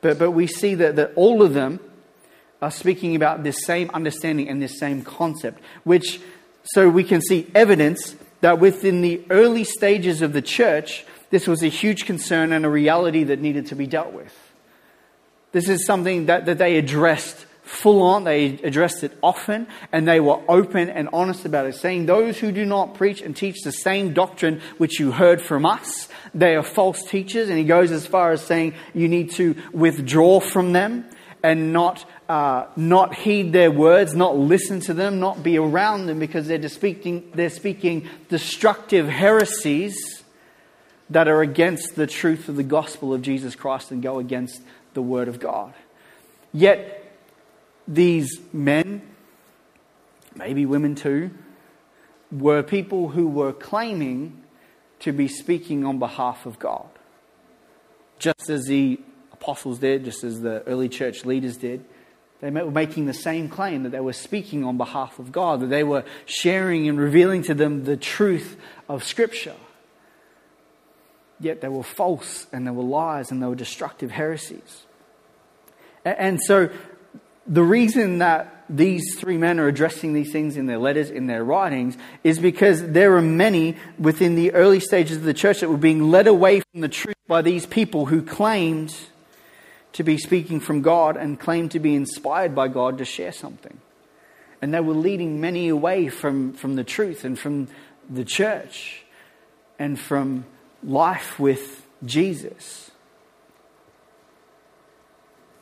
But, 0.00 0.18
but 0.18 0.30
we 0.30 0.46
see 0.46 0.74
that, 0.76 0.96
that 0.96 1.12
all 1.16 1.42
of 1.42 1.52
them 1.52 1.80
are 2.62 2.70
speaking 2.70 3.16
about 3.16 3.42
this 3.42 3.64
same 3.64 3.90
understanding 3.92 4.48
and 4.48 4.62
this 4.62 4.78
same 4.78 5.02
concept, 5.02 5.62
which 5.84 6.20
so 6.62 6.88
we 6.88 7.04
can 7.04 7.20
see 7.22 7.50
evidence 7.54 8.14
that 8.40 8.58
within 8.58 9.00
the 9.00 9.22
early 9.30 9.64
stages 9.64 10.22
of 10.22 10.32
the 10.32 10.42
church, 10.42 11.04
this 11.30 11.46
was 11.46 11.62
a 11.62 11.68
huge 11.68 12.06
concern 12.06 12.52
and 12.52 12.66
a 12.66 12.68
reality 12.68 13.24
that 13.24 13.40
needed 13.40 13.66
to 13.66 13.76
be 13.76 13.86
dealt 13.86 14.12
with. 14.12 14.34
This 15.52 15.68
is 15.68 15.86
something 15.86 16.26
that, 16.26 16.46
that 16.46 16.58
they 16.58 16.76
addressed 16.76 17.46
full 17.62 18.02
on, 18.02 18.24
they 18.24 18.58
addressed 18.62 19.04
it 19.04 19.16
often, 19.22 19.66
and 19.92 20.06
they 20.06 20.18
were 20.18 20.40
open 20.48 20.90
and 20.90 21.08
honest 21.12 21.44
about 21.44 21.66
it, 21.66 21.74
saying, 21.74 22.06
Those 22.06 22.38
who 22.38 22.50
do 22.50 22.66
not 22.66 22.94
preach 22.94 23.22
and 23.22 23.34
teach 23.34 23.62
the 23.62 23.72
same 23.72 24.12
doctrine 24.12 24.60
which 24.78 24.98
you 24.98 25.12
heard 25.12 25.40
from 25.40 25.64
us, 25.64 26.08
they 26.34 26.56
are 26.56 26.62
false 26.62 27.02
teachers. 27.04 27.48
And 27.48 27.58
he 27.58 27.64
goes 27.64 27.92
as 27.92 28.06
far 28.06 28.32
as 28.32 28.42
saying, 28.42 28.74
You 28.92 29.08
need 29.08 29.30
to 29.32 29.56
withdraw 29.72 30.40
from 30.40 30.72
them 30.72 31.04
and 31.42 31.72
not, 31.72 32.04
uh, 32.28 32.66
not 32.76 33.14
heed 33.14 33.52
their 33.52 33.70
words, 33.70 34.14
not 34.14 34.36
listen 34.36 34.80
to 34.80 34.94
them, 34.94 35.20
not 35.20 35.42
be 35.42 35.56
around 35.56 36.06
them 36.06 36.18
because 36.18 36.48
they're 36.48 36.68
speaking, 36.68 37.30
they're 37.34 37.50
speaking 37.50 38.08
destructive 38.28 39.08
heresies 39.08 40.19
that 41.10 41.26
are 41.26 41.42
against 41.42 41.96
the 41.96 42.06
truth 42.06 42.48
of 42.48 42.56
the 42.56 42.62
gospel 42.62 43.12
of 43.12 43.20
Jesus 43.20 43.56
Christ 43.56 43.90
and 43.90 44.02
go 44.02 44.18
against 44.18 44.62
the 44.94 45.02
word 45.02 45.28
of 45.28 45.40
God. 45.40 45.74
Yet, 46.52 46.96
these 47.86 48.40
men, 48.52 49.02
maybe 50.34 50.64
women 50.66 50.94
too, 50.94 51.30
were 52.30 52.62
people 52.62 53.08
who 53.08 53.26
were 53.26 53.52
claiming 53.52 54.42
to 55.00 55.12
be 55.12 55.26
speaking 55.26 55.84
on 55.84 55.98
behalf 55.98 56.46
of 56.46 56.58
God. 56.58 56.88
Just 58.18 58.48
as 58.48 58.66
the 58.66 59.00
apostles 59.32 59.78
did, 59.78 60.04
just 60.04 60.22
as 60.22 60.42
the 60.42 60.62
early 60.66 60.88
church 60.88 61.24
leaders 61.24 61.56
did. 61.56 61.84
They 62.40 62.50
were 62.50 62.70
making 62.70 63.06
the 63.06 63.14
same 63.14 63.48
claim 63.48 63.82
that 63.82 63.90
they 63.90 64.00
were 64.00 64.12
speaking 64.12 64.64
on 64.64 64.76
behalf 64.76 65.18
of 65.18 65.32
God, 65.32 65.60
that 65.60 65.66
they 65.66 65.84
were 65.84 66.04
sharing 66.24 66.88
and 66.88 66.98
revealing 66.98 67.42
to 67.44 67.54
them 67.54 67.84
the 67.84 67.96
truth 67.96 68.56
of 68.88 69.04
Scripture 69.04 69.56
yet 71.40 71.60
they 71.60 71.68
were 71.68 71.82
false 71.82 72.46
and 72.52 72.66
they 72.66 72.70
were 72.70 72.82
lies 72.82 73.30
and 73.30 73.42
they 73.42 73.46
were 73.46 73.54
destructive 73.54 74.10
heresies. 74.10 74.82
And 76.04 76.38
so 76.46 76.70
the 77.46 77.62
reason 77.62 78.18
that 78.18 78.64
these 78.68 79.16
three 79.18 79.36
men 79.36 79.58
are 79.58 79.66
addressing 79.66 80.12
these 80.12 80.30
things 80.30 80.56
in 80.56 80.66
their 80.66 80.78
letters, 80.78 81.10
in 81.10 81.26
their 81.26 81.42
writings, 81.42 81.96
is 82.22 82.38
because 82.38 82.86
there 82.88 83.16
are 83.16 83.22
many 83.22 83.76
within 83.98 84.36
the 84.36 84.52
early 84.52 84.80
stages 84.80 85.16
of 85.16 85.24
the 85.24 85.34
church 85.34 85.60
that 85.60 85.68
were 85.68 85.76
being 85.76 86.10
led 86.10 86.26
away 86.26 86.60
from 86.60 86.80
the 86.80 86.88
truth 86.88 87.16
by 87.26 87.42
these 87.42 87.66
people 87.66 88.06
who 88.06 88.22
claimed 88.22 88.94
to 89.92 90.04
be 90.04 90.16
speaking 90.16 90.60
from 90.60 90.82
God 90.82 91.16
and 91.16 91.40
claimed 91.40 91.72
to 91.72 91.80
be 91.80 91.94
inspired 91.94 92.54
by 92.54 92.68
God 92.68 92.98
to 92.98 93.04
share 93.04 93.32
something. 93.32 93.80
And 94.62 94.72
they 94.72 94.80
were 94.80 94.94
leading 94.94 95.40
many 95.40 95.68
away 95.68 96.08
from, 96.08 96.52
from 96.52 96.76
the 96.76 96.84
truth 96.84 97.24
and 97.24 97.38
from 97.38 97.68
the 98.08 98.24
church 98.24 99.02
and 99.78 99.98
from 99.98 100.44
life 100.82 101.38
with 101.38 101.86
Jesus. 102.04 102.90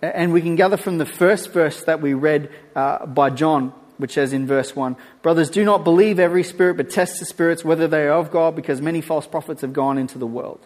And 0.01 0.33
we 0.33 0.41
can 0.41 0.55
gather 0.55 0.77
from 0.77 0.99
the 0.99 1.07
first 1.07 1.53
verse 1.53 1.83
that 1.85 2.01
we 2.01 2.15
read 2.15 2.51
uh, 2.77 3.05
by 3.07 3.31
John, 3.31 3.73
which 3.97 4.15
says 4.15 4.33
in 4.33 4.47
verse 4.47 4.77
1 4.77 4.97
Brothers, 5.23 5.51
do 5.51 5.65
not 5.65 5.83
believe 5.83 6.21
every 6.21 6.45
spirit, 6.45 6.77
but 6.77 6.91
test 6.91 7.19
the 7.19 7.27
spirits 7.27 7.65
whether 7.65 7.89
they 7.89 8.05
are 8.05 8.13
of 8.13 8.31
God, 8.31 8.55
because 8.55 8.81
many 8.81 9.01
false 9.01 9.27
prophets 9.27 9.63
have 9.63 9.73
gone 9.73 9.99
into 9.99 10.19
the 10.19 10.27
world. 10.27 10.61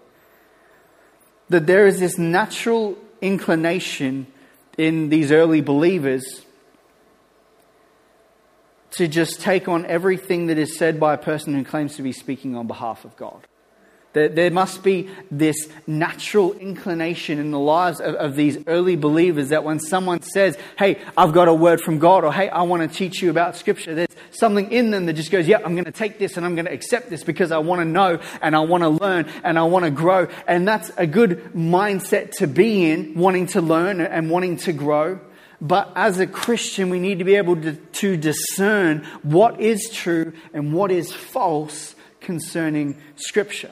That 1.48 1.66
there 1.66 1.86
is 1.86 1.98
this 1.98 2.18
natural 2.18 2.98
inclination 3.20 4.26
in 4.76 5.08
these 5.08 5.32
early 5.32 5.60
believers 5.60 6.42
to 8.92 9.08
just 9.08 9.40
take 9.40 9.68
on 9.68 9.86
everything 9.86 10.48
that 10.48 10.58
is 10.58 10.76
said 10.76 11.00
by 11.00 11.14
a 11.14 11.18
person 11.18 11.54
who 11.54 11.64
claims 11.64 11.96
to 11.96 12.02
be 12.02 12.12
speaking 12.12 12.54
on 12.54 12.66
behalf 12.66 13.06
of 13.06 13.16
God. 13.16 13.46
There 14.12 14.50
must 14.50 14.82
be 14.82 15.08
this 15.30 15.68
natural 15.86 16.52
inclination 16.52 17.38
in 17.38 17.50
the 17.50 17.58
lives 17.58 17.98
of, 17.98 18.14
of, 18.16 18.36
these 18.36 18.58
early 18.66 18.94
believers 18.94 19.48
that 19.48 19.64
when 19.64 19.80
someone 19.80 20.20
says, 20.20 20.58
Hey, 20.78 21.00
I've 21.16 21.32
got 21.32 21.48
a 21.48 21.54
word 21.54 21.80
from 21.80 21.98
God, 21.98 22.24
or 22.24 22.32
Hey, 22.32 22.50
I 22.50 22.62
want 22.62 22.88
to 22.90 22.94
teach 22.94 23.22
you 23.22 23.30
about 23.30 23.56
Scripture, 23.56 23.94
there's 23.94 24.08
something 24.30 24.70
in 24.70 24.90
them 24.90 25.06
that 25.06 25.14
just 25.14 25.30
goes, 25.30 25.48
Yeah, 25.48 25.60
I'm 25.64 25.74
going 25.74 25.86
to 25.86 25.92
take 25.92 26.18
this 26.18 26.36
and 26.36 26.44
I'm 26.44 26.54
going 26.54 26.66
to 26.66 26.72
accept 26.72 27.08
this 27.08 27.24
because 27.24 27.52
I 27.52 27.58
want 27.58 27.80
to 27.80 27.86
know 27.86 28.20
and 28.42 28.54
I 28.54 28.60
want 28.60 28.82
to 28.82 28.90
learn 28.90 29.30
and 29.44 29.58
I 29.58 29.62
want 29.62 29.86
to 29.86 29.90
grow. 29.90 30.28
And 30.46 30.68
that's 30.68 30.90
a 30.98 31.06
good 31.06 31.52
mindset 31.54 32.32
to 32.32 32.46
be 32.46 32.90
in, 32.90 33.14
wanting 33.14 33.46
to 33.48 33.62
learn 33.62 34.02
and 34.02 34.28
wanting 34.28 34.58
to 34.58 34.74
grow. 34.74 35.20
But 35.62 35.92
as 35.94 36.18
a 36.18 36.26
Christian, 36.26 36.90
we 36.90 36.98
need 36.98 37.20
to 37.20 37.24
be 37.24 37.36
able 37.36 37.56
to, 37.56 37.74
to 37.74 38.16
discern 38.16 39.04
what 39.22 39.60
is 39.60 39.88
true 39.90 40.32
and 40.52 40.74
what 40.74 40.90
is 40.90 41.12
false 41.12 41.94
concerning 42.20 42.96
Scripture. 43.16 43.70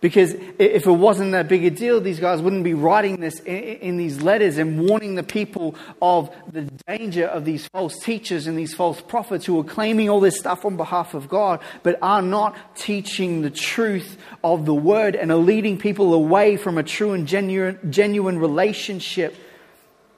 Because 0.00 0.34
if 0.60 0.86
it 0.86 0.90
wasn't 0.92 1.32
that 1.32 1.48
big 1.48 1.64
a 1.64 1.70
deal, 1.70 2.00
these 2.00 2.20
guys 2.20 2.40
wouldn't 2.40 2.62
be 2.62 2.74
writing 2.74 3.16
this 3.16 3.40
in 3.40 3.96
these 3.96 4.22
letters 4.22 4.56
and 4.56 4.88
warning 4.88 5.16
the 5.16 5.24
people 5.24 5.74
of 6.00 6.30
the 6.52 6.62
danger 6.86 7.26
of 7.26 7.44
these 7.44 7.66
false 7.66 7.98
teachers 7.98 8.46
and 8.46 8.56
these 8.56 8.72
false 8.72 9.00
prophets 9.00 9.44
who 9.44 9.58
are 9.58 9.64
claiming 9.64 10.08
all 10.08 10.20
this 10.20 10.38
stuff 10.38 10.64
on 10.64 10.76
behalf 10.76 11.14
of 11.14 11.28
God, 11.28 11.60
but 11.82 11.98
are 12.00 12.22
not 12.22 12.76
teaching 12.76 13.42
the 13.42 13.50
truth 13.50 14.16
of 14.44 14.66
the 14.66 14.74
word 14.74 15.16
and 15.16 15.32
are 15.32 15.36
leading 15.36 15.78
people 15.78 16.14
away 16.14 16.56
from 16.56 16.78
a 16.78 16.84
true 16.84 17.12
and 17.12 17.26
genuine, 17.26 17.90
genuine 17.90 18.38
relationship 18.38 19.34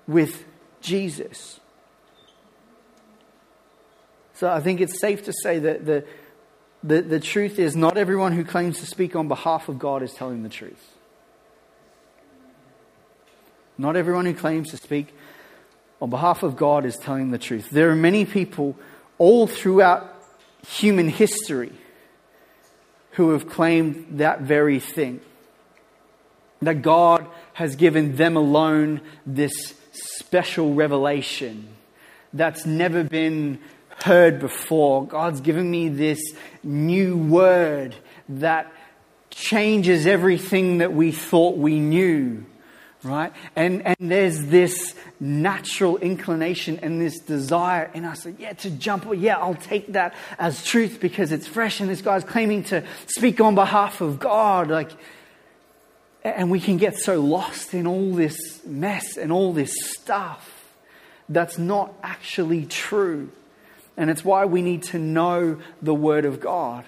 with 0.06 0.44
Jesus. 0.82 1.58
So 4.34 4.50
I 4.50 4.60
think 4.60 4.82
it's 4.82 5.00
safe 5.00 5.24
to 5.24 5.32
say 5.32 5.58
that 5.58 5.86
the 5.86 6.04
the, 6.82 7.02
the 7.02 7.20
truth 7.20 7.58
is, 7.58 7.76
not 7.76 7.98
everyone 7.98 8.32
who 8.32 8.44
claims 8.44 8.80
to 8.80 8.86
speak 8.86 9.14
on 9.14 9.28
behalf 9.28 9.68
of 9.68 9.78
God 9.78 10.02
is 10.02 10.12
telling 10.12 10.42
the 10.42 10.48
truth. 10.48 10.96
Not 13.76 13.96
everyone 13.96 14.26
who 14.26 14.34
claims 14.34 14.70
to 14.70 14.76
speak 14.76 15.14
on 16.00 16.10
behalf 16.10 16.42
of 16.42 16.56
God 16.56 16.84
is 16.84 16.96
telling 16.96 17.30
the 17.30 17.38
truth. 17.38 17.70
There 17.70 17.90
are 17.90 17.96
many 17.96 18.24
people 18.24 18.76
all 19.18 19.46
throughout 19.46 20.14
human 20.66 21.08
history 21.08 21.72
who 23.12 23.30
have 23.30 23.48
claimed 23.48 24.18
that 24.18 24.42
very 24.42 24.80
thing. 24.80 25.20
That 26.62 26.82
God 26.82 27.26
has 27.54 27.76
given 27.76 28.16
them 28.16 28.36
alone 28.36 29.00
this 29.26 29.74
special 29.92 30.74
revelation 30.74 31.68
that's 32.32 32.64
never 32.64 33.02
been 33.02 33.58
heard 34.02 34.40
before. 34.40 35.06
God's 35.06 35.40
given 35.40 35.70
me 35.70 35.88
this 35.88 36.20
new 36.62 37.16
word 37.16 37.94
that 38.28 38.72
changes 39.30 40.06
everything 40.06 40.78
that 40.78 40.92
we 40.92 41.12
thought 41.12 41.56
we 41.56 41.78
knew. 41.78 42.44
right? 43.02 43.32
And, 43.56 43.86
and 43.86 43.96
there's 43.98 44.46
this 44.46 44.94
natural 45.18 45.96
inclination 45.98 46.80
and 46.82 47.00
this 47.00 47.18
desire 47.20 47.90
in 47.94 48.04
us, 48.04 48.26
yeah, 48.38 48.52
to 48.54 48.70
jump, 48.70 49.06
yeah, 49.16 49.38
I'll 49.38 49.54
take 49.54 49.92
that 49.92 50.14
as 50.38 50.64
truth 50.64 50.98
because 51.00 51.32
it's 51.32 51.46
fresh 51.46 51.80
and 51.80 51.88
this 51.88 52.02
guy's 52.02 52.24
claiming 52.24 52.64
to 52.64 52.84
speak 53.06 53.40
on 53.40 53.54
behalf 53.54 54.00
of 54.00 54.18
God. 54.18 54.68
Like, 54.68 54.90
and 56.22 56.50
we 56.50 56.60
can 56.60 56.76
get 56.76 56.98
so 56.98 57.20
lost 57.20 57.72
in 57.72 57.86
all 57.86 58.12
this 58.12 58.64
mess 58.66 59.16
and 59.16 59.32
all 59.32 59.52
this 59.52 59.74
stuff 59.92 60.48
that's 61.28 61.56
not 61.56 61.94
actually 62.02 62.66
true. 62.66 63.30
And 63.96 64.10
it's 64.10 64.24
why 64.24 64.44
we 64.44 64.62
need 64.62 64.82
to 64.84 64.98
know 64.98 65.60
the 65.82 65.94
Word 65.94 66.24
of 66.24 66.40
God. 66.40 66.84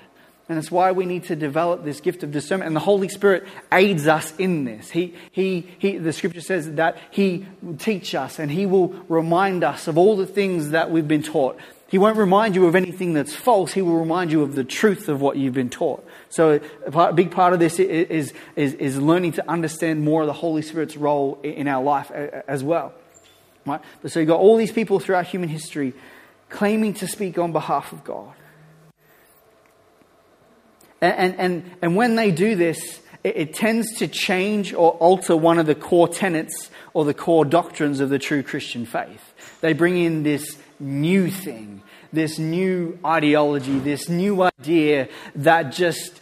And 0.49 0.59
it's 0.59 0.71
why 0.71 0.93
we 0.93 1.07
need 1.07 1.25
to 1.25 1.37
develop 1.37 1.85
this 1.85 2.01
gift 2.01 2.23
of 2.23 2.33
discernment. 2.33 2.67
And 2.67 2.77
the 2.77 2.81
Holy 2.81 3.09
Spirit 3.09 3.45
aids 3.73 4.07
us 4.07 4.35
in 4.37 4.65
this. 4.65 4.91
He, 4.91 5.15
he, 5.31 5.67
he, 5.79 5.99
the 5.99 6.13
scripture 6.13 6.41
says 6.41 6.73
that 6.73 6.99
He 7.11 7.47
will 7.63 7.77
teach 7.77 8.15
us 8.15 8.39
and 8.39 8.51
He 8.51 8.67
will 8.67 8.89
remind 9.09 9.65
us 9.65 9.89
of 9.89 9.97
all 9.97 10.17
the 10.17 10.27
things 10.27 10.71
that 10.71 10.91
we've 10.91 11.09
been 11.09 11.23
taught. 11.23 11.59
He 11.89 11.99
won't 11.99 12.17
remind 12.17 12.55
you 12.55 12.67
of 12.67 12.75
anything 12.75 13.13
that's 13.13 13.35
false. 13.35 13.73
He 13.73 13.83
will 13.83 13.99
remind 13.99 14.33
you 14.33 14.43
of 14.43 14.55
the 14.55 14.65
truth 14.65 15.09
of 15.09 15.21
what 15.21 15.37
you've 15.37 15.55
been 15.55 15.71
taught. 15.71 16.07
So 16.31 16.59
a 16.87 17.13
big 17.13 17.31
part 17.31 17.53
of 17.53 17.59
this 17.59 17.79
is, 17.79 18.33
is, 18.57 18.75
is 18.75 18.99
learning 19.01 19.33
to 19.33 19.49
understand 19.49 20.03
more 20.03 20.23
of 20.23 20.27
the 20.27 20.33
Holy 20.33 20.63
Spirit's 20.63 20.97
role 20.97 21.39
in 21.43 21.69
our 21.69 21.83
life 21.83 22.11
as 22.11 22.65
well. 22.65 22.95
Right? 23.67 23.81
But 24.01 24.11
So 24.11 24.21
you've 24.21 24.29
got 24.29 24.41
all 24.41 24.57
these 24.57 24.73
people 24.73 25.01
throughout 25.01 25.27
human 25.27 25.51
history 25.51 25.93
claiming 26.53 26.95
to 26.95 27.09
speak 27.09 27.39
on 27.39 27.53
behalf 27.53 27.93
of 27.93 28.05
God. 28.05 28.35
And, 31.01 31.35
and, 31.37 31.71
and 31.83 31.97
when 31.97 32.15
they 32.15 32.31
do 32.31 32.55
this, 32.55 33.01
it, 33.25 33.37
it 33.37 33.55
tends 33.55 33.99
to 33.99 34.07
change 34.07 34.73
or 34.73 34.93
alter 34.93 35.37
one 35.37 35.59
of 35.59 35.67
the 35.67 35.75
core 35.75 36.09
tenets 36.09 36.71
or 36.95 37.05
the 37.05 37.15
core 37.15 37.45
doctrines 37.45 37.99
of 37.99 38.09
the 38.11 38.21
true 38.21 38.45
Christian 38.45 38.87
faith. 38.87 39.35
They 39.61 39.73
bring 39.73 39.99
in 39.99 40.23
this 40.23 40.57
new 40.79 41.29
thing, 41.29 41.83
this 42.13 42.39
new 42.39 42.99
ideology, 43.05 43.81
this 43.81 44.09
new 44.09 44.43
idea 44.43 45.09
that 45.35 45.73
just 45.73 46.21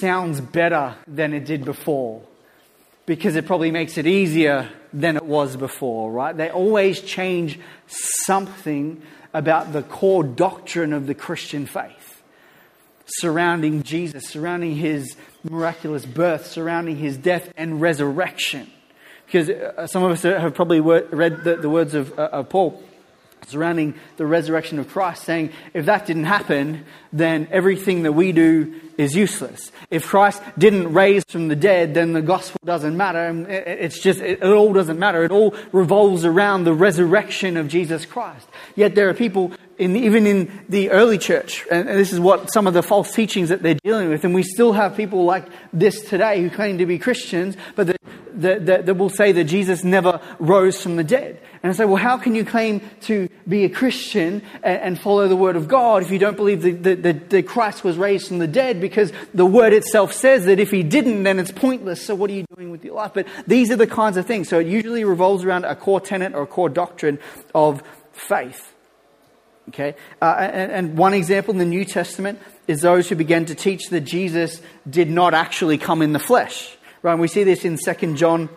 sounds 0.00 0.40
better 0.40 0.96
than 1.06 1.34
it 1.34 1.44
did 1.44 1.64
before 1.64 2.22
because 3.04 3.36
it 3.36 3.46
probably 3.46 3.70
makes 3.70 3.96
it 3.98 4.06
easier 4.06 4.70
than 4.92 5.16
it 5.16 5.24
was 5.24 5.56
before, 5.56 6.10
right? 6.10 6.36
They 6.36 6.50
always 6.50 7.00
change 7.00 7.58
something 7.86 9.02
about 9.32 9.72
the 9.72 9.82
core 9.82 10.24
doctrine 10.24 10.92
of 10.92 11.06
the 11.06 11.14
Christian 11.14 11.66
faith 11.66 12.08
surrounding 13.08 13.82
Jesus, 13.82 14.28
surrounding 14.28 14.76
his 14.76 15.16
miraculous 15.42 16.04
birth, 16.04 16.46
surrounding 16.46 16.96
his 16.96 17.16
death 17.16 17.52
and 17.56 17.80
resurrection. 17.80 18.70
Because 19.26 19.50
uh, 19.50 19.86
some 19.86 20.04
of 20.04 20.12
us 20.12 20.22
have 20.22 20.54
probably 20.54 20.80
read 20.80 21.44
the, 21.44 21.68
words 21.68 21.94
of, 21.94 22.18
uh, 22.18 22.28
of 22.32 22.48
Paul 22.48 22.82
surrounding 23.48 23.94
the 24.16 24.26
resurrection 24.26 24.78
of 24.78 24.88
Christ, 24.88 25.24
saying, 25.24 25.52
if 25.74 25.86
that 25.86 26.06
didn't 26.06 26.24
happen, 26.24 26.84
then 27.12 27.48
everything 27.50 28.02
that 28.02 28.12
we 28.12 28.32
do 28.32 28.80
is 28.98 29.14
useless. 29.14 29.70
If 29.90 30.06
Christ 30.06 30.42
didn't 30.58 30.92
raise 30.92 31.24
from 31.28 31.48
the 31.48 31.56
dead, 31.56 31.94
then 31.94 32.12
the 32.12 32.20
gospel 32.20 32.58
doesn't 32.64 32.96
matter. 32.96 33.46
It's 33.48 34.00
just, 34.00 34.20
it 34.20 34.42
all 34.42 34.72
doesn't 34.72 34.98
matter. 34.98 35.22
It 35.22 35.30
all 35.30 35.54
revolves 35.72 36.24
around 36.24 36.64
the 36.64 36.74
resurrection 36.74 37.56
of 37.56 37.68
Jesus 37.68 38.04
Christ. 38.04 38.46
Yet 38.74 38.94
there 38.94 39.08
are 39.08 39.14
people, 39.14 39.52
in, 39.78 39.96
even 39.96 40.26
in 40.26 40.64
the 40.68 40.90
early 40.90 41.16
church, 41.16 41.64
and 41.70 41.88
this 41.88 42.12
is 42.12 42.20
what 42.20 42.52
some 42.52 42.66
of 42.66 42.74
the 42.74 42.82
false 42.82 43.14
teachings 43.14 43.48
that 43.50 43.62
they're 43.62 43.78
dealing 43.84 44.08
with, 44.08 44.24
and 44.24 44.34
we 44.34 44.42
still 44.42 44.72
have 44.72 44.96
people 44.96 45.24
like 45.24 45.46
this 45.72 46.02
today 46.02 46.42
who 46.42 46.50
claim 46.50 46.78
to 46.78 46.86
be 46.86 46.98
Christians, 46.98 47.56
but 47.76 47.86
that, 47.86 48.00
that, 48.34 48.66
that, 48.66 48.86
that 48.86 48.94
will 48.94 49.10
say 49.10 49.32
that 49.32 49.44
Jesus 49.44 49.84
never 49.84 50.20
rose 50.38 50.82
from 50.82 50.96
the 50.96 51.04
dead. 51.04 51.40
And 51.68 51.74
I 51.74 51.76
say, 51.76 51.84
well, 51.84 51.96
how 51.96 52.16
can 52.16 52.34
you 52.34 52.46
claim 52.46 52.80
to 53.02 53.28
be 53.46 53.66
a 53.66 53.68
Christian 53.68 54.40
and, 54.62 54.80
and 54.80 54.98
follow 54.98 55.28
the 55.28 55.36
Word 55.36 55.54
of 55.54 55.68
God 55.68 56.02
if 56.02 56.10
you 56.10 56.18
don't 56.18 56.34
believe 56.34 56.62
that, 56.62 57.44
Christ 57.46 57.84
was 57.84 57.98
raised 57.98 58.28
from 58.28 58.38
the 58.38 58.46
dead? 58.46 58.80
Because 58.80 59.12
the 59.34 59.44
Word 59.44 59.74
itself 59.74 60.14
says 60.14 60.46
that 60.46 60.58
if 60.58 60.70
He 60.70 60.82
didn't, 60.82 61.24
then 61.24 61.38
it's 61.38 61.52
pointless. 61.52 62.02
So 62.02 62.14
what 62.14 62.30
are 62.30 62.32
you 62.32 62.46
doing 62.56 62.70
with 62.70 62.86
your 62.86 62.94
life? 62.94 63.10
But 63.12 63.26
these 63.46 63.70
are 63.70 63.76
the 63.76 63.86
kinds 63.86 64.16
of 64.16 64.24
things. 64.24 64.48
So 64.48 64.60
it 64.60 64.66
usually 64.66 65.04
revolves 65.04 65.44
around 65.44 65.66
a 65.66 65.76
core 65.76 66.00
tenet 66.00 66.34
or 66.34 66.44
a 66.44 66.46
core 66.46 66.70
doctrine 66.70 67.18
of 67.54 67.82
faith. 68.12 68.72
Okay? 69.68 69.94
Uh, 70.22 70.36
and, 70.38 70.72
and 70.72 70.96
one 70.96 71.12
example 71.12 71.52
in 71.52 71.58
the 71.58 71.66
New 71.66 71.84
Testament 71.84 72.38
is 72.66 72.80
those 72.80 73.10
who 73.10 73.14
began 73.14 73.44
to 73.44 73.54
teach 73.54 73.90
that 73.90 74.00
Jesus 74.00 74.62
did 74.88 75.10
not 75.10 75.34
actually 75.34 75.76
come 75.76 76.00
in 76.00 76.14
the 76.14 76.18
flesh. 76.18 76.74
Right? 77.02 77.12
And 77.12 77.20
we 77.20 77.28
see 77.28 77.44
this 77.44 77.66
in 77.66 77.76
2 77.76 78.14
John, 78.14 78.48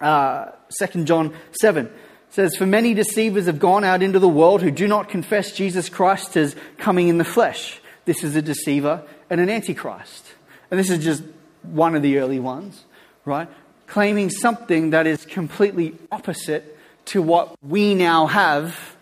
uh, 0.00 0.52
2 0.80 1.04
John 1.04 1.36
7 1.60 1.92
says, 2.32 2.56
For 2.56 2.66
many 2.66 2.94
deceivers 2.94 3.46
have 3.46 3.58
gone 3.58 3.84
out 3.84 4.02
into 4.02 4.18
the 4.18 4.28
world 4.28 4.62
who 4.62 4.70
do 4.70 4.88
not 4.88 5.08
confess 5.08 5.52
Jesus 5.52 5.88
Christ 5.88 6.36
as 6.36 6.56
coming 6.78 7.08
in 7.08 7.18
the 7.18 7.24
flesh. 7.24 7.80
This 8.04 8.24
is 8.24 8.34
a 8.34 8.42
deceiver 8.42 9.04
and 9.30 9.40
an 9.40 9.48
antichrist. 9.48 10.26
And 10.70 10.80
this 10.80 10.90
is 10.90 11.04
just 11.04 11.22
one 11.62 11.94
of 11.94 12.02
the 12.02 12.18
early 12.18 12.40
ones, 12.40 12.84
right? 13.24 13.48
Claiming 13.86 14.30
something 14.30 14.90
that 14.90 15.06
is 15.06 15.24
completely 15.26 15.94
opposite 16.10 16.78
to 17.06 17.22
what 17.22 17.54
we 17.62 17.94
now 17.94 18.26
have 18.26 18.96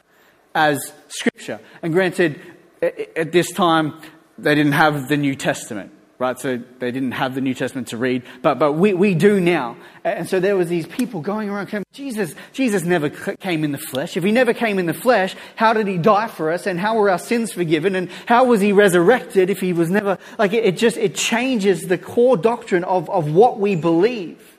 as 0.54 0.92
Scripture. 1.08 1.60
And 1.82 1.92
granted, 1.92 2.40
at 2.82 3.30
this 3.30 3.52
time, 3.52 4.00
they 4.38 4.54
didn't 4.54 4.72
have 4.72 5.08
the 5.08 5.16
New 5.16 5.36
Testament 5.36 5.92
right? 6.20 6.38
So 6.38 6.58
they 6.78 6.90
didn't 6.90 7.12
have 7.12 7.34
the 7.34 7.40
New 7.40 7.54
Testament 7.54 7.88
to 7.88 7.96
read, 7.96 8.22
but, 8.42 8.58
but 8.58 8.74
we, 8.74 8.92
we 8.92 9.14
do 9.14 9.40
now. 9.40 9.78
And 10.04 10.28
so 10.28 10.38
there 10.38 10.54
was 10.54 10.68
these 10.68 10.86
people 10.86 11.22
going 11.22 11.48
around 11.48 11.68
saying, 11.68 11.84
Jesus, 11.94 12.34
Jesus 12.52 12.84
never 12.84 13.08
came 13.08 13.64
in 13.64 13.72
the 13.72 13.78
flesh. 13.78 14.18
If 14.18 14.22
he 14.22 14.30
never 14.30 14.52
came 14.52 14.78
in 14.78 14.84
the 14.84 14.92
flesh, 14.92 15.34
how 15.56 15.72
did 15.72 15.86
he 15.86 15.96
die 15.96 16.28
for 16.28 16.52
us? 16.52 16.66
And 16.66 16.78
how 16.78 16.96
were 16.96 17.08
our 17.08 17.18
sins 17.18 17.52
forgiven? 17.52 17.94
And 17.96 18.10
how 18.26 18.44
was 18.44 18.60
he 18.60 18.70
resurrected 18.72 19.48
if 19.48 19.60
he 19.60 19.72
was 19.72 19.90
never, 19.90 20.18
like 20.38 20.52
it, 20.52 20.66
it 20.66 20.76
just, 20.76 20.98
it 20.98 21.14
changes 21.14 21.84
the 21.84 21.96
core 21.96 22.36
doctrine 22.36 22.84
of, 22.84 23.08
of 23.08 23.32
what 23.32 23.58
we 23.58 23.74
believe, 23.74 24.58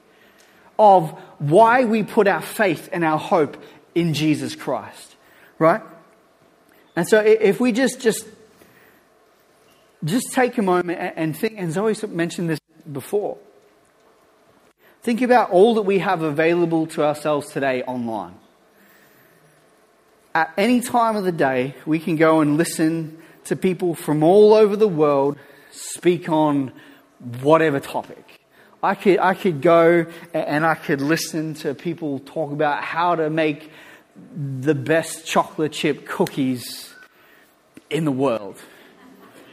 of 0.79 1.11
why 1.37 1.85
we 1.85 2.01
put 2.01 2.27
our 2.27 2.41
faith 2.41 2.89
and 2.91 3.05
our 3.05 3.19
hope 3.19 3.55
in 3.93 4.15
Jesus 4.15 4.55
Christ, 4.55 5.15
right? 5.59 5.83
And 6.95 7.07
so 7.07 7.19
if 7.19 7.59
we 7.59 7.71
just, 7.71 8.01
just 8.01 8.25
just 10.03 10.31
take 10.33 10.57
a 10.57 10.61
moment 10.61 10.99
and 11.15 11.35
think, 11.35 11.55
and 11.57 11.71
Zoe 11.71 11.95
mentioned 12.07 12.49
this 12.49 12.59
before. 12.91 13.37
Think 15.03 15.21
about 15.21 15.49
all 15.51 15.75
that 15.75 15.83
we 15.83 15.99
have 15.99 16.21
available 16.21 16.87
to 16.87 17.03
ourselves 17.03 17.51
today 17.51 17.83
online. 17.83 18.35
At 20.33 20.53
any 20.57 20.79
time 20.81 21.15
of 21.15 21.23
the 21.23 21.31
day, 21.31 21.75
we 21.85 21.99
can 21.99 22.15
go 22.15 22.39
and 22.39 22.57
listen 22.57 23.21
to 23.45 23.55
people 23.55 23.95
from 23.95 24.23
all 24.23 24.53
over 24.53 24.75
the 24.75 24.87
world 24.87 25.37
speak 25.71 26.29
on 26.29 26.71
whatever 27.41 27.79
topic. 27.79 28.39
I 28.83 28.95
could, 28.95 29.19
I 29.19 29.33
could 29.33 29.61
go 29.61 30.05
and 30.33 30.65
I 30.65 30.75
could 30.75 31.01
listen 31.01 31.53
to 31.55 31.73
people 31.73 32.19
talk 32.19 32.51
about 32.51 32.83
how 32.83 33.15
to 33.15 33.29
make 33.29 33.71
the 34.35 34.75
best 34.75 35.25
chocolate 35.25 35.71
chip 35.71 36.05
cookies 36.07 36.93
in 37.89 38.05
the 38.05 38.11
world. 38.11 38.57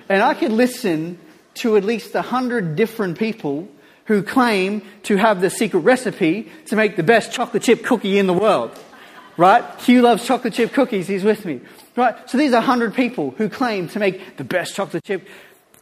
And 0.08 0.22
I 0.22 0.34
could 0.34 0.52
listen 0.52 1.18
to 1.54 1.76
at 1.76 1.84
least 1.84 2.14
a 2.14 2.22
hundred 2.22 2.76
different 2.76 3.18
people 3.18 3.68
who 4.06 4.22
claim 4.22 4.82
to 5.02 5.16
have 5.16 5.40
the 5.40 5.50
secret 5.50 5.80
recipe 5.80 6.50
to 6.66 6.76
make 6.76 6.96
the 6.96 7.02
best 7.02 7.30
chocolate 7.30 7.62
chip 7.62 7.84
cookie 7.84 8.18
in 8.18 8.26
the 8.26 8.32
world. 8.32 8.70
Right? 9.36 9.64
Hugh 9.80 10.02
loves 10.02 10.24
chocolate 10.26 10.54
chip 10.54 10.72
cookies. 10.72 11.06
He's 11.06 11.24
with 11.24 11.44
me. 11.44 11.60
Right? 11.94 12.16
So 12.28 12.38
these 12.38 12.52
are 12.52 12.60
100 12.60 12.94
people 12.94 13.32
who 13.36 13.48
claim 13.48 13.88
to 13.88 13.98
make 13.98 14.36
the 14.36 14.44
best 14.44 14.74
chocolate 14.74 15.04
chip. 15.04 15.28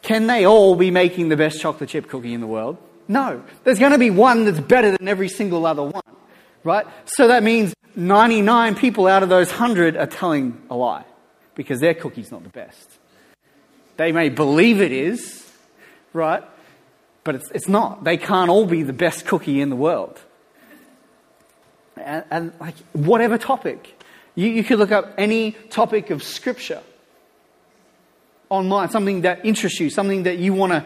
Can 0.02 0.26
they 0.26 0.44
all 0.44 0.74
be 0.74 0.90
making 0.90 1.28
the 1.28 1.36
best 1.36 1.60
chocolate 1.60 1.90
chip 1.90 2.08
cookie 2.08 2.34
in 2.34 2.40
the 2.40 2.46
world? 2.46 2.78
No. 3.08 3.42
There's 3.64 3.78
going 3.78 3.92
to 3.92 3.98
be 3.98 4.10
one 4.10 4.44
that's 4.44 4.60
better 4.60 4.90
than 4.90 5.06
every 5.08 5.28
single 5.28 5.64
other 5.64 5.84
one. 5.84 6.02
Right? 6.64 6.86
So 7.04 7.28
that 7.28 7.42
means 7.42 7.74
99 7.94 8.74
people 8.74 9.06
out 9.06 9.22
of 9.22 9.28
those 9.28 9.48
100 9.50 9.96
are 9.96 10.06
telling 10.06 10.60
a 10.68 10.76
lie 10.76 11.04
because 11.54 11.80
their 11.80 11.94
cookie's 11.94 12.32
not 12.32 12.42
the 12.42 12.50
best. 12.50 12.98
They 13.96 14.12
may 14.12 14.28
believe 14.28 14.80
it 14.80 14.92
is, 14.92 15.50
right? 16.12 16.44
But 17.24 17.36
it's, 17.36 17.50
it's 17.52 17.68
not. 17.68 18.04
They 18.04 18.16
can't 18.16 18.50
all 18.50 18.66
be 18.66 18.82
the 18.82 18.92
best 18.92 19.26
cookie 19.26 19.60
in 19.60 19.70
the 19.70 19.76
world. 19.76 20.20
And, 21.96 22.24
and 22.30 22.52
like, 22.60 22.76
whatever 22.92 23.38
topic. 23.38 24.00
You, 24.34 24.48
you 24.48 24.64
could 24.64 24.78
look 24.78 24.92
up 24.92 25.14
any 25.16 25.52
topic 25.70 26.10
of 26.10 26.22
Scripture 26.22 26.82
online, 28.48 28.90
something 28.90 29.22
that 29.22 29.44
interests 29.44 29.80
you, 29.80 29.90
something 29.90 30.24
that 30.24 30.38
you 30.38 30.52
want 30.52 30.72
to 30.72 30.84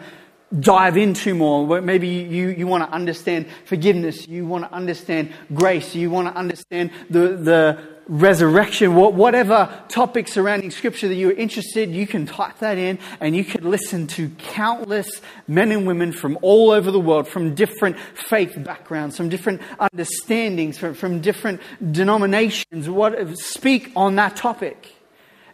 dive 0.57 0.97
into 0.97 1.35
more. 1.35 1.81
Maybe 1.81 2.07
you, 2.07 2.49
you 2.49 2.67
want 2.67 2.83
to 2.83 2.93
understand 2.93 3.47
forgiveness, 3.65 4.27
you 4.27 4.45
want 4.45 4.65
to 4.65 4.73
understand 4.73 5.31
grace, 5.53 5.95
you 5.95 6.09
want 6.09 6.27
to 6.27 6.33
understand 6.35 6.91
the, 7.09 7.19
the 7.37 7.90
resurrection, 8.11 8.93
whatever 8.93 9.73
topic 9.87 10.27
surrounding 10.27 10.69
scripture 10.69 11.07
that 11.07 11.15
you're 11.15 11.31
interested, 11.31 11.89
you 11.91 12.05
can 12.05 12.25
type 12.25 12.59
that 12.59 12.77
in 12.77 12.99
and 13.21 13.33
you 13.37 13.45
could 13.45 13.63
listen 13.63 14.05
to 14.05 14.29
countless 14.37 15.21
men 15.47 15.71
and 15.71 15.87
women 15.87 16.11
from 16.11 16.37
all 16.41 16.71
over 16.71 16.91
the 16.91 16.99
world, 16.99 17.25
from 17.25 17.55
different 17.55 17.97
faith 18.27 18.61
backgrounds, 18.65 19.15
from 19.15 19.29
different 19.29 19.61
understandings, 19.79 20.77
from, 20.77 20.93
from 20.93 21.21
different 21.21 21.61
denominations, 21.93 22.89
what, 22.89 23.37
speak 23.37 23.93
on 23.95 24.17
that 24.17 24.35
topic. 24.35 24.93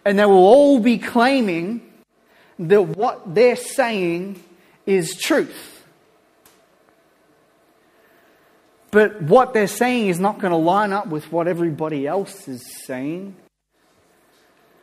And 0.04 0.17
they 0.17 0.26
will 0.26 0.38
all 0.38 0.80
be 0.80 0.98
claiming 0.98 1.82
that 2.58 2.82
what 2.82 3.36
they're 3.36 3.56
saying 3.56 4.43
is 4.88 5.15
truth. 5.15 5.77
But 8.91 9.21
what 9.21 9.54
they're 9.54 9.67
saying 9.67 10.08
is 10.08 10.19
not 10.19 10.39
going 10.39 10.52
to 10.52 10.58
line 10.58 10.93
up 10.93 11.08
with 11.08 11.32
what 11.32 11.47
everybody 11.47 12.08
else 12.08 12.47
is 12.47 12.65
saying. 12.86 13.36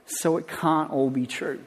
So 0.06 0.36
it 0.36 0.46
can't 0.46 0.90
all 0.90 1.10
be 1.10 1.26
true. 1.26 1.60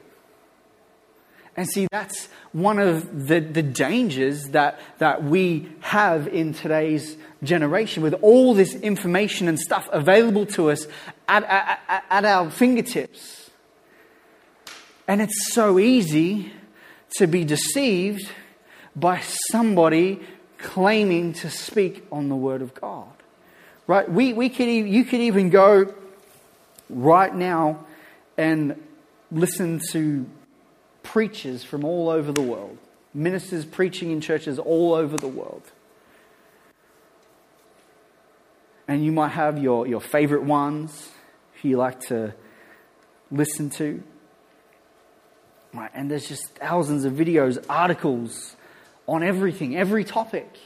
And 1.56 1.68
see, 1.68 1.88
that's 1.90 2.28
one 2.52 2.78
of 2.78 3.26
the, 3.26 3.40
the 3.40 3.64
dangers 3.64 4.44
that, 4.50 4.78
that 4.98 5.24
we 5.24 5.68
have 5.80 6.28
in 6.28 6.54
today's 6.54 7.16
generation 7.42 8.00
with 8.00 8.14
all 8.22 8.54
this 8.54 8.76
information 8.76 9.48
and 9.48 9.58
stuff 9.58 9.88
available 9.92 10.46
to 10.46 10.70
us 10.70 10.86
at, 11.26 11.42
at, 11.42 12.04
at 12.08 12.24
our 12.24 12.48
fingertips. 12.48 13.50
And 15.08 15.20
it's 15.20 15.52
so 15.52 15.80
easy 15.80 16.52
to 17.16 17.26
be 17.26 17.42
deceived 17.42 18.30
by 18.94 19.20
somebody 19.50 20.20
claiming 20.58 21.32
to 21.34 21.50
speak 21.50 22.06
on 22.12 22.28
the 22.28 22.36
Word 22.36 22.62
of 22.62 22.74
God. 22.74 23.08
Right? 23.86 24.10
We, 24.10 24.32
we 24.32 24.48
could, 24.48 24.68
you 24.68 25.04
could 25.04 25.20
even 25.20 25.50
go 25.50 25.94
right 26.90 27.34
now 27.34 27.86
and 28.36 28.80
listen 29.30 29.80
to 29.92 30.26
preachers 31.02 31.64
from 31.64 31.84
all 31.84 32.10
over 32.10 32.32
the 32.32 32.42
world, 32.42 32.76
ministers 33.14 33.64
preaching 33.64 34.10
in 34.10 34.20
churches 34.20 34.58
all 34.58 34.94
over 34.94 35.16
the 35.16 35.28
world. 35.28 35.62
And 38.86 39.04
you 39.04 39.12
might 39.12 39.28
have 39.28 39.58
your, 39.58 39.86
your 39.86 40.00
favorite 40.00 40.42
ones 40.42 41.10
who 41.60 41.68
you 41.68 41.76
like 41.76 42.00
to 42.08 42.34
listen 43.30 43.70
to. 43.70 44.02
Right, 45.74 45.90
and 45.92 46.10
there's 46.10 46.26
just 46.26 46.48
thousands 46.56 47.04
of 47.04 47.12
videos, 47.12 47.62
articles, 47.68 48.56
on 49.08 49.22
everything, 49.22 49.76
every 49.76 50.04
topic. 50.04 50.58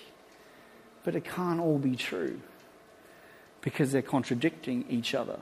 But 1.05 1.15
it 1.15 1.25
can't 1.25 1.61
all 1.61 1.79
be 1.79 1.97
true 1.97 2.41
because 3.63 3.93
they're 3.93 4.03
contradicting 4.03 4.85
each 4.91 5.15
other. 5.15 5.39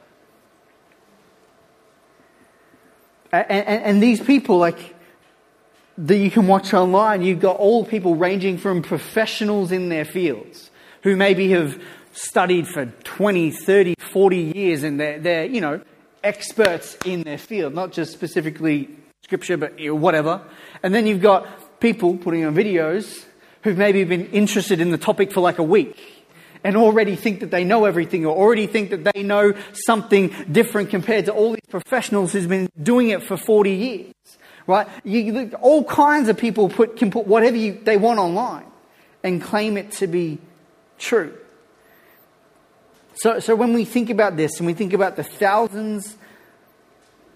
And, 3.32 3.50
and, 3.50 3.84
and, 3.84 4.02
these 4.02 4.20
people, 4.20 4.58
like, 4.58 4.96
that 5.98 6.16
you 6.16 6.30
can 6.30 6.46
watch 6.46 6.74
online, 6.74 7.22
you've 7.22 7.40
got 7.40 7.56
all 7.56 7.84
people 7.84 8.16
ranging 8.16 8.58
from 8.58 8.82
professionals 8.82 9.70
in 9.70 9.88
their 9.88 10.04
fields 10.04 10.70
who 11.02 11.16
maybe 11.16 11.50
have 11.50 11.80
studied 12.12 12.66
for 12.66 12.86
20, 12.86 13.50
30, 13.52 13.94
40 13.98 14.36
years 14.36 14.82
and 14.82 14.98
they're, 14.98 15.18
they're 15.20 15.44
you 15.44 15.60
know, 15.60 15.80
experts 16.24 16.96
in 17.04 17.22
their 17.22 17.38
field, 17.38 17.72
not 17.72 17.92
just 17.92 18.12
specifically 18.12 18.90
scripture, 19.22 19.56
but 19.56 19.74
whatever. 19.94 20.42
And 20.82 20.92
then 20.92 21.06
you've 21.06 21.22
got 21.22 21.46
people 21.80 22.16
putting 22.16 22.44
on 22.44 22.54
videos 22.54 23.24
who've 23.62 23.76
maybe 23.76 24.04
been 24.04 24.26
interested 24.26 24.80
in 24.80 24.90
the 24.90 24.98
topic 24.98 25.32
for 25.32 25.40
like 25.40 25.58
a 25.58 25.62
week 25.62 26.20
and 26.62 26.76
already 26.76 27.16
think 27.16 27.40
that 27.40 27.50
they 27.50 27.64
know 27.64 27.86
everything 27.86 28.26
or 28.26 28.36
already 28.36 28.66
think 28.66 28.90
that 28.90 29.12
they 29.14 29.22
know 29.22 29.54
something 29.72 30.28
different 30.50 30.90
compared 30.90 31.24
to 31.24 31.32
all 31.32 31.52
these 31.52 31.60
professionals 31.68 32.32
who's 32.32 32.46
been 32.46 32.68
doing 32.80 33.08
it 33.08 33.22
for 33.22 33.36
40 33.36 33.70
years. 33.70 34.14
Right? 34.66 34.86
You, 35.04 35.52
all 35.60 35.84
kinds 35.84 36.28
of 36.28 36.36
people 36.36 36.68
put, 36.68 36.96
can 36.96 37.10
put 37.10 37.26
whatever 37.26 37.56
you, 37.56 37.80
they 37.82 37.96
want 37.96 38.18
online 38.18 38.66
and 39.24 39.42
claim 39.42 39.76
it 39.76 39.92
to 39.92 40.06
be 40.06 40.38
true. 40.98 41.36
So, 43.14 43.40
so 43.40 43.54
when 43.54 43.72
we 43.72 43.84
think 43.84 44.10
about 44.10 44.36
this 44.36 44.58
and 44.58 44.66
we 44.66 44.74
think 44.74 44.92
about 44.92 45.16
the 45.16 45.24
thousands 45.24 46.16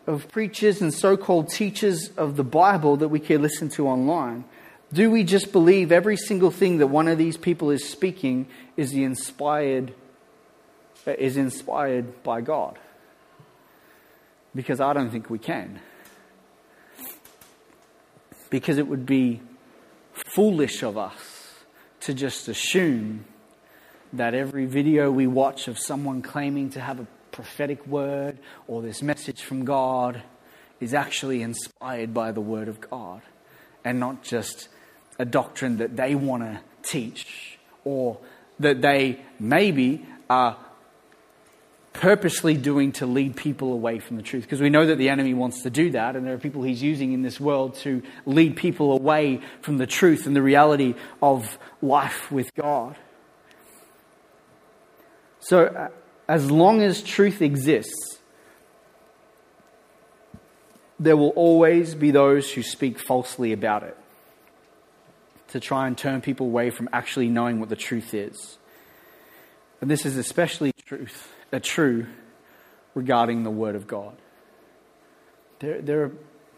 of 0.07 0.29
preachers 0.31 0.81
and 0.81 0.93
so 0.93 1.17
called 1.17 1.51
teachers 1.51 2.11
of 2.17 2.37
the 2.37 2.45
Bible 2.45 2.97
that 2.99 3.09
we 3.09 3.21
can 3.21 3.43
listen 3.43 3.69
to 3.71 3.89
online? 3.89 4.45
Do 4.93 5.11
we 5.11 5.25
just 5.25 5.51
believe 5.51 5.91
every 5.91 6.17
single 6.17 6.51
thing 6.51 6.79
that 6.79 6.87
one 6.87 7.09
of 7.09 7.19
these 7.19 7.37
people 7.37 7.71
is 7.71 7.89
speaking 7.89 8.47
is 8.77 8.93
the 8.93 9.05
inspired 9.05 9.95
uh, 11.07 11.13
is 11.13 11.37
inspired 11.37 12.23
by 12.23 12.41
God? 12.41 12.79
Because 14.55 14.81
I 14.81 14.93
don't 14.93 15.11
think 15.11 15.31
we 15.31 15.39
can. 15.39 15.81
Because 18.51 18.79
it 18.79 18.87
would 18.87 19.05
be 19.05 19.41
foolish 20.13 20.83
of 20.83 20.97
us 20.97 21.55
to 22.01 22.15
just 22.15 22.47
assume 22.49 23.25
that 24.13 24.35
every 24.35 24.67
video 24.67 25.11
we 25.11 25.27
watch 25.27 25.67
of 25.67 25.79
someone 25.79 26.23
claiming 26.23 26.71
to 26.71 26.81
have 26.81 27.01
a 27.01 27.07
prophetic 27.35 27.85
word 27.89 28.39
or 28.69 28.81
this 28.81 29.03
message 29.03 29.43
from 29.43 29.65
God 29.65 30.23
is 30.79 30.95
actually 30.95 31.43
inspired 31.43 32.15
by 32.15 32.31
the 32.31 32.41
Word 32.41 32.69
of 32.69 32.81
God 32.81 33.23
and 33.85 33.99
not 33.99 34.23
just 34.23 34.69
a 35.19 35.25
doctrine 35.25 35.79
that 35.79 35.97
they 35.97 36.15
want 36.15 36.45
to 36.45 36.61
teach 36.89 37.59
or 37.85 38.19
that 38.61 38.81
they 38.83 39.19
maybe 39.41 40.07
are 40.31 40.57
purposely 41.93 42.57
doing 42.57 42.93
to 42.93 43.05
lead 43.05 43.35
people 43.35 43.73
away 43.73 43.99
from 43.99 44.17
the 44.17 44.23
truth. 44.23 44.45
Because 44.45 44.61
we 44.61 44.71
know 44.71 44.87
that 44.87 44.99
the 44.99 45.09
enemy 45.09 45.35
wants 45.35 45.63
to 45.63 45.71
do 45.71 45.91
that, 45.91 46.15
and 46.15 46.25
there 46.25 46.35
are 46.35 46.39
people 46.39 46.63
he's 46.63 46.83
using 46.83 47.13
in 47.13 47.23
this 47.23 47.41
world 47.41 47.75
to 47.77 48.01
lead 48.27 48.57
people 48.57 48.93
away 48.93 49.41
from 49.61 49.79
the 49.79 49.87
truth 49.87 50.27
and 50.27 50.37
the 50.37 50.43
reality 50.43 50.95
of 51.21 51.59
life 51.83 52.31
with 52.31 52.55
God. 52.55 52.97
So, 55.41 55.67
uh, 55.67 55.89
as 56.29 56.51
long 56.51 56.83
as 56.83 57.03
truth 57.03 57.43
exists, 57.43 58.19
there 60.99 61.17
will 61.17 61.31
always 61.31 61.95
be 61.95 62.11
those 62.11 62.51
who 62.53 62.63
speak 62.63 62.99
falsely 62.99 63.53
about 63.53 63.83
it 63.83 63.97
to 65.49 65.61
try 65.61 65.87
and 65.87 65.97
turn 65.97 66.21
people 66.21 66.47
away 66.47 66.71
from 66.71 66.89
actually 66.93 67.29
knowing 67.29 67.61
what 67.61 67.69
the 67.69 67.77
truth 67.77 68.15
is. 68.15 68.59
And 69.81 69.91
this 69.91 70.07
is 70.07 70.17
especially 70.17 70.73
truth, 70.87 71.33
uh, 71.53 71.61
true 71.63 72.07
regarding 72.95 73.43
the 73.43 73.51
Word 73.51 73.75
of 73.75 73.87
God. 73.87 74.17
There, 75.59 75.81
there 75.81 76.03
are 76.05 76.13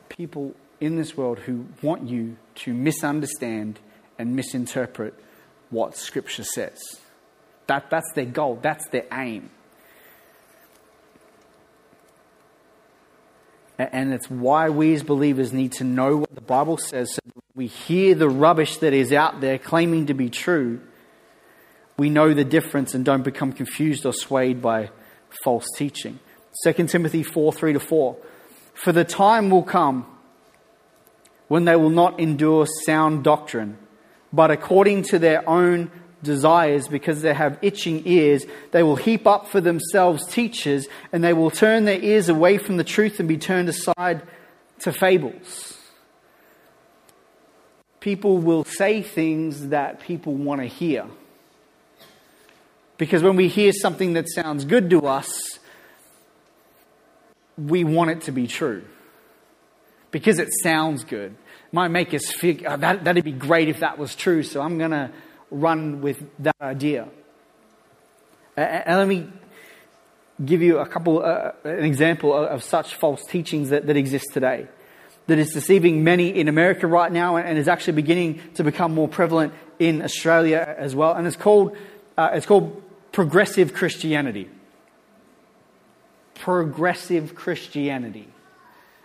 people 0.09 0.55
in 0.81 0.97
this 0.97 1.17
world 1.17 1.41
who 1.41 1.67
want 1.83 2.09
you 2.09 2.37
to 2.57 2.73
misunderstand 2.73 3.81
and 4.19 4.37
misinterpret 4.37 5.15
what 5.71 5.97
Scripture 5.97 6.45
says. 6.45 6.79
That, 7.67 7.91
that's 7.91 8.13
their 8.15 8.27
goal, 8.27 8.59
that's 8.63 8.89
their 8.89 9.07
aim. 9.13 9.51
And 13.79 14.13
it's 14.15 14.31
why 14.31 14.71
we 14.71 14.95
as 14.95 15.03
believers 15.03 15.53
need 15.53 15.73
to 15.73 15.85
know 15.85 16.17
what 16.17 16.35
the 16.35 16.41
Bible 16.41 16.79
says 16.79 17.13
so 17.13 17.21
we 17.55 17.67
hear 17.67 18.15
the 18.15 18.29
rubbish 18.29 18.77
that 18.79 18.93
is 18.93 19.13
out 19.13 19.41
there 19.41 19.59
claiming 19.59 20.07
to 20.07 20.15
be 20.15 20.29
true. 20.29 20.81
We 21.97 22.11
know 22.11 22.35
the 22.35 22.45
difference 22.45 22.95
and 22.95 23.03
don't 23.03 23.23
become 23.23 23.53
confused 23.53 24.05
or 24.05 24.13
swayed 24.13 24.61
by 24.61 24.91
false 25.43 25.65
teaching. 25.75 26.21
2 26.65 26.87
Timothy 26.87 27.23
4 27.23 27.53
3 27.53 27.73
to 27.73 27.81
4. 27.81 28.17
For 28.75 28.93
the 28.93 29.05
time 29.05 29.49
will 29.49 29.63
come 29.63 30.07
when 31.49 31.65
they 31.65 31.77
will 31.77 31.91
not 31.91 32.21
endure 32.21 32.67
sound 32.85 33.25
doctrine, 33.25 33.79
but 34.33 34.51
according 34.51 35.05
to 35.05 35.19
their 35.19 35.49
own 35.49 35.91
desires, 36.27 36.89
because 36.89 37.23
they 37.23 37.33
have 37.33 37.59
itching 37.63 38.03
ears, 38.07 38.45
they 38.73 38.83
will 38.83 38.97
heap 38.97 39.27
up 39.27 39.49
for 39.49 39.61
themselves 39.61 40.27
teachers, 40.27 40.87
and 41.13 41.25
they 41.25 41.33
will 41.33 41.51
turn 41.51 41.87
their 41.87 42.01
ears 42.01 42.29
away 42.29 42.59
from 42.59 42.77
the 42.77 42.85
truth 42.85 43.19
and 43.19 43.29
be 43.29 43.39
turned 43.39 43.69
aside 43.69 44.23
to 44.81 44.93
fables. 44.93 45.79
People 48.01 48.39
will 48.39 48.65
say 48.65 49.03
things 49.03 49.69
that 49.69 50.01
people 50.01 50.35
want 50.35 50.61
to 50.61 50.67
hear. 50.67 51.07
Because 52.99 53.23
when 53.23 53.37
we 53.37 53.49
hear 53.49 53.73
something 53.73 54.13
that 54.15 54.29
sounds 54.29 54.65
good 54.65 54.91
to 54.91 55.07
us, 55.07 55.59
we 57.59 57.85
want 57.85 58.11
it 58.11 58.21
to 58.23 58.33
be 58.33 58.47
true. 58.47 58.85
Because 60.11 60.39
it 60.39 60.49
sounds 60.63 61.05
good. 61.05 61.33
It 61.33 61.73
might 61.73 61.89
make 61.89 62.15
us 62.15 62.31
feel, 62.31 62.59
oh, 62.67 62.77
that, 62.77 63.05
that'd 63.05 63.25
be 63.25 63.33
great 63.33 63.69
if 63.69 63.81
that 63.81 63.99
was 63.99 64.15
true, 64.15 64.43
so 64.43 64.63
I'm 64.63 64.79
going 64.79 64.93
to 64.93 65.11
run 65.51 66.01
with 66.03 66.25
that 66.41 66.57
idea. 66.61 67.09
And 68.57 68.99
let 68.99 69.09
me 69.09 69.29
give 70.45 70.63
you 70.63 70.79
a 70.79 70.87
couple, 70.87 71.23
uh, 71.23 71.53
an 71.65 71.85
example 71.85 72.35
of 72.35 72.63
such 72.63 72.95
false 72.95 73.25
teachings 73.25 73.71
that, 73.71 73.87
that 73.87 73.97
exist 73.97 74.27
today. 74.33 74.67
That 75.27 75.39
is 75.39 75.53
deceiving 75.53 76.05
many 76.05 76.29
in 76.29 76.49
America 76.49 76.87
right 76.87 77.11
now 77.11 77.37
and 77.37 77.59
is 77.59 77.69
actually 77.69 77.95
beginning 77.95 78.41
to 78.55 78.63
become 78.65 78.95
more 78.95 79.09
prevalent 79.09 79.53
in 79.79 80.03
Australia 80.03 80.75
as 80.79 80.95
well. 80.95 81.15
And 81.15 81.27
it's 81.27 81.37
called, 81.37 81.77
uh, 82.17 82.31
it's 82.33 82.47
called 82.47 82.83
progressive 83.13 83.75
Christianity. 83.75 84.49
progressive 86.37 87.35
Christianity. 87.35 88.29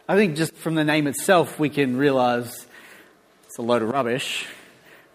I 0.08 0.16
think 0.16 0.36
just 0.36 0.54
from 0.56 0.76
the 0.76 0.84
name 0.84 1.08
itself, 1.08 1.60
we 1.60 1.70
can 1.70 1.98
realize 1.98 2.68
it's 3.46 3.58
a 3.58 3.62
load 3.62 3.82
of 3.82 3.90
rubbish, 3.90 4.46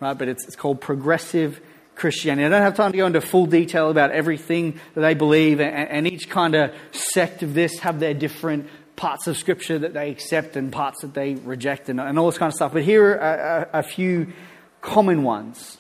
right? 0.01 0.17
But 0.17 0.29
it's, 0.29 0.47
it's 0.47 0.57
called 0.57 0.81
progressive 0.81 1.61
Christianity. 1.95 2.45
I 2.45 2.49
don't 2.51 2.63
have 2.63 2.77
time 2.77 2.93
to 2.93 2.99
go 2.99 3.07
into 3.07 3.21
full 3.21 3.47
detail 3.47 3.91
about 3.91 4.11
everything 4.11 4.79
that 4.95 5.01
they 5.01 5.15
believe, 5.15 5.61
and, 5.61 5.89
and 5.89 6.07
each 6.07 6.29
kind 6.29 6.55
of 6.55 6.73
sect 6.93 7.43
of 7.43 7.55
this 7.55 7.79
have 7.81 8.01
their 8.01 8.15
different 8.15 8.69
parts 8.97 9.27
of 9.27 9.37
Scripture 9.37 9.79
that 9.79 9.95
they 9.95 10.11
accept 10.11 10.57
and 10.57 10.73
parts 10.73 11.01
that 11.03 11.15
they 11.15 11.35
reject, 11.35 11.89
and, 11.89 12.01
and 12.01 12.19
all 12.19 12.27
this 12.27 12.39
kind 12.39 12.51
of 12.51 12.55
stuff. 12.55 12.73
But 12.73 12.83
here 12.83 13.13
are 13.13 13.69
a, 13.73 13.79
a 13.81 13.83
few 13.83 14.33
common 14.81 15.23
ones, 15.23 15.79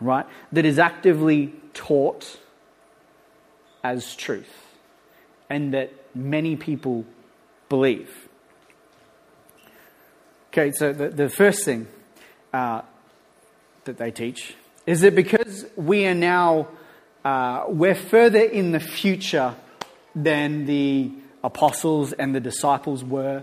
right? 0.00 0.26
That 0.52 0.64
is 0.64 0.78
actively 0.78 1.54
taught 1.74 2.38
as 3.84 4.16
truth, 4.16 4.52
and 5.48 5.74
that 5.74 5.92
many 6.14 6.56
people 6.56 7.04
believe. 7.68 8.28
Okay, 10.52 10.72
so 10.72 10.92
the, 10.92 11.10
the 11.10 11.28
first 11.28 11.64
thing 11.64 11.86
uh, 12.52 12.82
that 13.88 13.96
they 13.96 14.10
teach 14.10 14.54
is 14.86 15.00
that 15.00 15.14
because 15.14 15.66
we 15.76 16.06
are 16.06 16.14
now, 16.14 16.68
uh, 17.24 17.64
we're 17.68 17.94
further 17.94 18.40
in 18.40 18.72
the 18.72 18.80
future 18.80 19.54
than 20.14 20.66
the 20.66 21.10
apostles 21.42 22.12
and 22.12 22.34
the 22.34 22.40
disciples 22.40 23.02
were. 23.02 23.42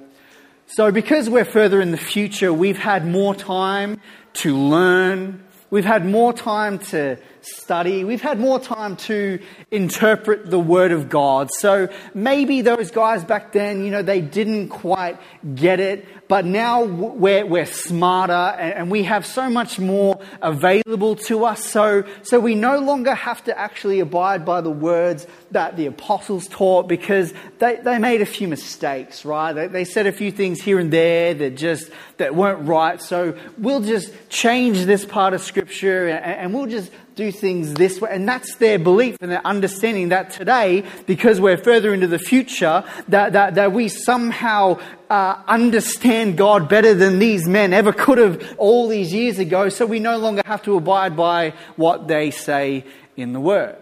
So, 0.68 0.92
because 0.92 1.30
we're 1.30 1.46
further 1.46 1.82
in 1.82 1.92
the 1.92 1.98
future, 1.98 2.54
we've 2.54 2.78
had 2.78 3.06
more 3.06 3.36
time 3.36 4.00
to 4.34 4.56
learn, 4.56 5.44
we've 5.70 5.86
had 5.86 6.06
more 6.06 6.34
time 6.34 6.80
to 6.94 7.18
study. 7.46 8.04
We've 8.04 8.22
had 8.22 8.40
more 8.40 8.60
time 8.60 8.96
to 8.98 9.40
interpret 9.72 10.50
the 10.50 10.60
Word 10.60 10.92
of 10.92 11.10
God. 11.10 11.50
So 11.52 11.90
maybe 12.14 12.62
those 12.62 12.92
guys 12.92 13.24
back 13.24 13.52
then, 13.52 13.84
you 13.84 13.92
know, 13.92 14.02
they 14.02 14.22
didn't 14.22 14.70
quite 14.70 15.20
get 15.56 15.80
it, 15.80 16.25
but 16.28 16.46
now 16.46 16.84
we're, 16.84 17.46
we're 17.46 17.66
smarter 17.66 18.34
and 18.34 18.90
we 18.90 19.04
have 19.04 19.26
so 19.26 19.50
much 19.50 19.80
more 19.80 20.20
available 20.42 21.16
to 21.16 21.46
us. 21.46 21.64
So, 21.64 22.04
so 22.24 22.40
we 22.40 22.56
no 22.56 22.80
longer 22.80 23.14
have 23.14 23.44
to 23.46 23.58
actually 23.58 24.00
abide 24.00 24.46
by 24.46 24.62
the 24.62 24.72
words 24.72 25.28
that 25.52 25.78
the 25.78 25.86
apostles 25.86 26.48
taught 26.48 26.88
because 26.88 27.34
they, 27.60 27.76
they 27.78 28.00
made 28.00 28.22
a 28.22 28.26
few 28.26 28.48
mistakes, 28.48 29.24
right? 29.24 29.54
They, 29.54 29.68
they 29.68 29.86
said 29.86 30.08
a 30.08 30.12
few 30.12 30.32
things 30.32 30.62
here 30.62 30.80
and 30.80 30.92
there 30.92 31.34
that 31.36 31.58
just, 31.58 31.92
that 32.18 32.36
weren't 32.36 32.68
right. 32.68 33.02
So 33.02 33.38
we'll 33.58 33.82
just 33.82 34.12
change 34.30 34.86
this 34.86 35.06
part 35.06 35.34
of 35.34 35.42
scripture 35.42 36.08
and, 36.08 36.26
and 36.26 36.54
we'll 36.54 36.66
just 36.66 36.92
do 37.16 37.32
things 37.32 37.74
this 37.74 38.00
way. 38.02 38.10
And 38.12 38.28
that's 38.28 38.56
their 38.56 38.78
belief 38.78 39.18
and 39.22 39.32
their 39.32 39.46
understanding 39.46 40.10
that 40.10 40.30
today, 40.32 40.84
because 41.06 41.40
we're 41.40 41.58
further 41.58 41.94
into 41.94 42.08
the 42.08 42.20
future, 42.20 42.84
that, 43.08 43.34
that, 43.34 43.56
that 43.56 43.72
we 43.72 43.88
somehow 43.88 44.80
uh, 45.10 45.42
understand 45.48 46.38
God 46.38 46.68
better 46.70 46.94
than 46.94 47.20
these 47.20 47.48
men 47.48 47.74
ever 47.74 47.94
could 47.94 48.18
have 48.18 48.56
all 48.58 48.88
these 48.88 49.14
years 49.14 49.40
ago. 49.40 49.70
So 49.70 49.86
we 49.86 50.00
no 50.00 50.18
longer 50.18 50.42
have 50.46 50.64
to 50.64 50.76
abide 50.76 51.16
by 51.16 51.54
what 51.76 52.08
they 52.08 52.32
say 52.32 52.86
in 53.16 53.34
the 53.34 53.40
Word. 53.40 53.78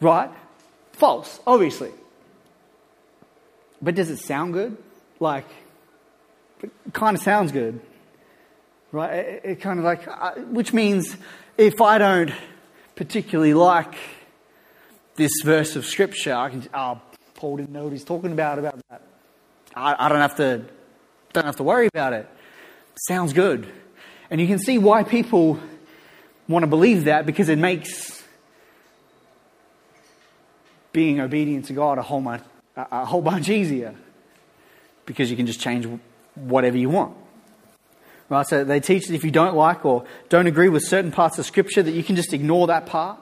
Right? 0.00 0.30
False, 0.92 1.40
obviously. 1.46 1.90
But 3.82 3.94
does 3.94 4.10
it 4.10 4.18
sound 4.18 4.52
good? 4.54 4.76
Like, 5.20 5.46
it 6.62 6.70
kind 6.92 7.16
of 7.16 7.22
sounds 7.22 7.52
good. 7.52 7.80
Right? 8.92 9.12
It, 9.12 9.40
it 9.44 9.60
kind 9.60 9.78
of 9.78 9.84
like, 9.84 10.06
uh, 10.06 10.32
which 10.50 10.72
means 10.72 11.16
if 11.58 11.80
I 11.80 11.98
don't 11.98 12.32
particularly 12.96 13.54
like 13.54 13.94
this 15.14 15.30
verse 15.44 15.76
of 15.76 15.86
scripture, 15.86 16.34
I 16.34 16.50
can, 16.50 16.68
oh, 16.74 17.00
Paul 17.34 17.58
didn't 17.58 17.70
know 17.72 17.84
what 17.84 17.92
he's 17.92 18.04
talking 18.04 18.32
about 18.32 18.58
about 18.58 18.80
that. 18.88 19.02
I, 19.74 20.06
I 20.06 20.08
don't 20.08 20.18
have 20.18 20.36
to, 20.36 20.64
don't 21.32 21.44
have 21.44 21.56
to 21.56 21.62
worry 21.62 21.86
about 21.86 22.14
it. 22.14 22.28
Sounds 23.06 23.32
good. 23.32 23.68
And 24.30 24.40
you 24.40 24.46
can 24.46 24.58
see 24.58 24.78
why 24.78 25.04
people 25.04 25.60
want 26.48 26.62
to 26.62 26.66
believe 26.66 27.04
that 27.04 27.26
because 27.26 27.48
it 27.48 27.58
makes 27.58 28.24
being 30.92 31.20
obedient 31.20 31.66
to 31.66 31.74
God 31.74 31.98
a 31.98 32.02
whole, 32.02 32.22
much, 32.22 32.42
a 32.74 33.04
whole 33.04 33.20
bunch 33.20 33.50
easier 33.50 33.94
because 35.04 35.30
you 35.30 35.36
can 35.36 35.46
just 35.46 35.60
change 35.60 35.86
whatever 36.34 36.78
you 36.78 36.88
want. 36.88 37.16
Right? 38.28 38.46
So 38.46 38.64
they 38.64 38.80
teach 38.80 39.06
that 39.06 39.14
if 39.14 39.24
you 39.24 39.30
don't 39.30 39.54
like 39.54 39.84
or 39.84 40.04
don't 40.28 40.46
agree 40.46 40.68
with 40.68 40.82
certain 40.84 41.12
parts 41.12 41.38
of 41.38 41.46
Scripture, 41.46 41.82
that 41.82 41.92
you 41.92 42.02
can 42.02 42.16
just 42.16 42.32
ignore 42.32 42.66
that 42.66 42.86
part. 42.86 43.20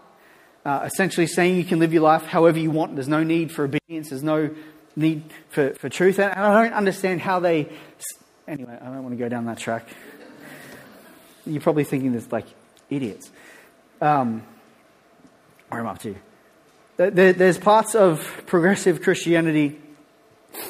Uh, 0.65 0.81
essentially 0.85 1.27
saying 1.27 1.57
you 1.57 1.65
can 1.65 1.79
live 1.79 1.93
your 1.93 2.03
life 2.03 2.25
however 2.25 2.59
you 2.59 2.71
want. 2.71 2.97
There's 2.97 3.09
no 3.09 3.23
need 3.23 3.53
for 3.53 3.65
obedience. 3.65 4.09
There's 4.09 4.23
no 4.23 4.49
need 4.97 5.25
for, 5.51 5.75
for 5.75 5.91
truth. 5.91 6.19
And 6.19 6.33
I 6.33 6.63
don't 6.63 6.73
understand 6.73 7.21
how 7.21 7.41
they. 7.41 7.69
Anyway, 8.49 8.77
I 8.81 8.85
don't 8.87 9.03
want 9.03 9.13
to 9.13 9.23
go 9.23 9.29
down 9.29 9.45
that 9.45 9.59
track. 9.59 9.87
You're 11.47 11.61
probably 11.61 11.85
thinking 11.85 12.13
this 12.13 12.33
like 12.33 12.47
idiots. 12.89 13.31
Um, 14.01 14.43
where 15.69 15.81
am 15.81 15.87
I 15.87 15.91
up 15.91 15.99
to? 16.01 16.15
There, 16.97 17.33
there's 17.33 17.59
parts 17.59 17.95
of 17.95 18.45
progressive 18.47 19.03
Christianity 19.03 19.81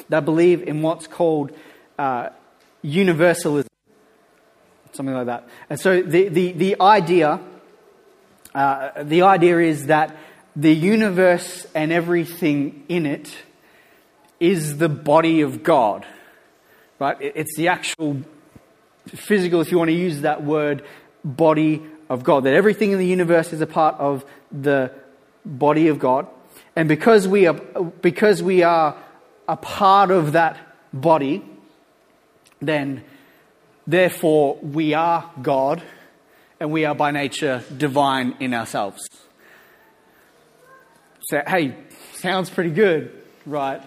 that 0.09 0.25
believe 0.25 0.63
in 0.63 0.81
what's 0.81 1.07
called 1.07 1.51
uh, 1.97 2.29
universalism 2.81 3.69
something 4.95 5.15
like 5.15 5.27
that. 5.27 5.47
And 5.69 5.79
so 5.79 6.01
the, 6.01 6.29
the, 6.29 6.51
the 6.53 6.81
idea, 6.81 7.39
uh, 8.53 9.03
the 9.03 9.23
idea 9.23 9.59
is 9.59 9.87
that 9.87 10.15
the 10.55 10.73
universe 10.73 11.67
and 11.75 11.91
everything 11.91 12.85
in 12.87 13.05
it 13.05 13.35
is 14.39 14.77
the 14.77 14.89
body 14.89 15.41
of 15.41 15.63
God, 15.63 16.05
right? 16.99 17.17
It's 17.19 17.55
the 17.57 17.67
actual 17.67 18.21
physical, 19.07 19.61
if 19.61 19.71
you 19.71 19.77
want 19.77 19.89
to 19.89 19.95
use 19.95 20.21
that 20.21 20.43
word, 20.43 20.83
body 21.23 21.83
of 22.09 22.23
God. 22.23 22.45
That 22.45 22.53
everything 22.53 22.91
in 22.91 22.99
the 22.99 23.07
universe 23.07 23.53
is 23.53 23.61
a 23.61 23.67
part 23.67 23.95
of 23.95 24.25
the 24.51 24.91
body 25.45 25.87
of 25.87 25.99
God. 25.99 26.27
And 26.75 26.87
because 26.87 27.27
we 27.27 27.47
are, 27.47 27.53
because 27.53 28.41
we 28.41 28.63
are 28.63 28.97
a 29.47 29.57
part 29.57 30.11
of 30.11 30.33
that 30.33 30.57
body, 30.93 31.43
then 32.61 33.03
Therefore, 33.87 34.57
we 34.61 34.93
are 34.93 35.29
God 35.41 35.83
and 36.59 36.71
we 36.71 36.85
are 36.85 36.95
by 36.95 37.11
nature 37.11 37.63
divine 37.75 38.35
in 38.39 38.53
ourselves. 38.53 39.07
So, 41.21 41.41
hey, 41.47 41.75
sounds 42.13 42.49
pretty 42.49 42.71
good, 42.71 43.11
right? 43.45 43.81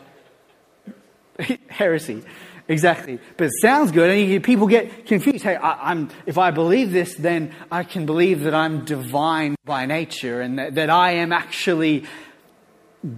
Heresy. 1.68 2.22
Exactly. 2.68 3.18
But 3.38 3.46
it 3.46 3.52
sounds 3.62 3.92
good, 3.92 4.10
and 4.10 4.44
people 4.44 4.66
get 4.66 5.06
confused. 5.06 5.42
Hey, 5.42 5.56
I, 5.56 5.90
am 5.92 6.10
if 6.26 6.36
I 6.36 6.50
believe 6.50 6.92
this, 6.92 7.14
then 7.14 7.54
I 7.72 7.82
can 7.82 8.04
believe 8.04 8.42
that 8.42 8.54
I'm 8.54 8.84
divine 8.84 9.56
by 9.64 9.86
nature 9.86 10.42
and 10.42 10.58
that, 10.58 10.74
that 10.74 10.90
I 10.90 11.12
am 11.12 11.32
actually 11.32 12.04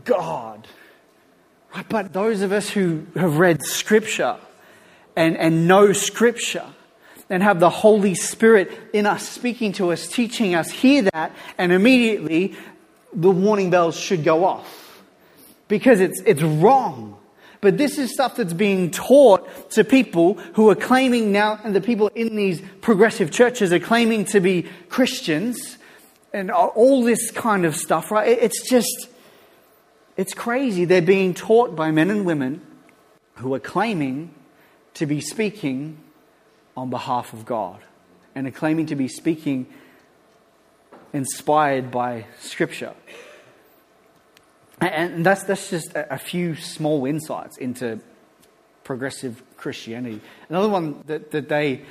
God. 0.05 0.69
Right? 1.75 1.89
But 1.89 2.13
those 2.13 2.43
of 2.43 2.53
us 2.53 2.71
who 2.71 3.07
have 3.17 3.39
read 3.39 3.63
Scripture, 3.63 4.37
and, 5.21 5.37
and 5.37 5.69
know 5.69 5.93
Scripture 5.93 6.65
and 7.29 7.43
have 7.43 7.61
the 7.61 7.69
Holy 7.69 8.15
Spirit 8.15 8.73
in 8.95 9.05
us, 9.05 9.29
speaking 9.29 9.73
to 9.73 9.93
us, 9.93 10.09
teaching 10.09 10.55
us, 10.55 10.71
hear 10.71 11.03
that, 11.03 11.33
and 11.59 11.73
immediately 11.73 12.57
the 13.13 13.31
warning 13.31 13.69
bells 13.69 14.01
should 14.01 14.25
go 14.25 14.45
off. 14.47 15.03
Because 15.69 16.01
it's, 16.01 16.21
it's 16.25 16.43
wrong. 16.43 17.19
But 17.61 17.77
this 17.77 17.99
is 17.99 18.15
stuff 18.15 18.37
that's 18.37 18.55
being 18.55 18.91
taught 18.91 19.71
to 19.73 19.85
people 19.85 20.35
who 20.55 20.71
are 20.71 20.75
claiming 20.75 21.33
now, 21.33 21.61
and 21.63 21.77
the 21.77 21.83
people 21.83 22.09
in 22.15 22.35
these 22.35 22.63
progressive 22.81 23.31
churches 23.31 23.75
are 23.75 23.79
claiming 23.79 24.25
to 24.27 24.41
be 24.41 24.67
Christians, 24.89 25.77
and 26.33 26.51
all 26.51 27.03
this 27.03 27.31
kind 27.31 27.67
of 27.67 27.77
stuff, 27.77 28.11
right? 28.11 28.27
It's 28.27 28.69
just, 28.69 29.09
it's 30.17 30.33
crazy. 30.33 30.87
They're 30.87 31.03
being 31.03 31.35
taught 31.35 31.77
by 31.77 31.91
men 31.91 32.09
and 32.09 32.25
women 32.25 32.63
who 33.35 33.53
are 33.55 33.61
claiming 33.61 34.35
to 34.95 35.07
be 35.07 35.21
speaking 35.21 35.99
on 36.77 36.91
behalf 36.91 37.33
of 37.33 37.45
God 37.45 37.81
and 38.35 38.47
are 38.47 38.53
claiming 38.53 38.87
to 38.87 38.97
be 38.97 39.09
speaking 39.09 39.67
inspired 41.13 41.91
by 41.91 42.27
Scripture. 42.41 42.95
And 44.81 45.27
that's, 45.27 45.43
that's 45.45 45.69
just 45.69 45.93
a 45.95 46.19
few 46.19 46.55
small 46.55 47.05
insights 47.05 47.59
into 47.59 48.01
progressive 48.85 49.43
Christianity. 49.57 50.21
Another 50.49 50.69
one 50.69 51.03
that, 51.07 51.31
that 51.33 51.49
they 51.49 51.83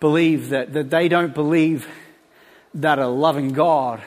believe 0.00 0.48
that, 0.48 0.72
that 0.72 0.88
they 0.88 1.08
don't 1.08 1.34
believe 1.34 1.86
that 2.74 2.98
a 2.98 3.08
loving 3.08 3.52
God 3.52 4.00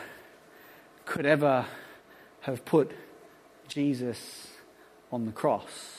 could 1.06 1.26
ever 1.26 1.66
have 2.42 2.66
put 2.66 2.92
Jesus 3.68 4.48
on 5.12 5.26
the 5.26 5.32
cross. 5.32 5.93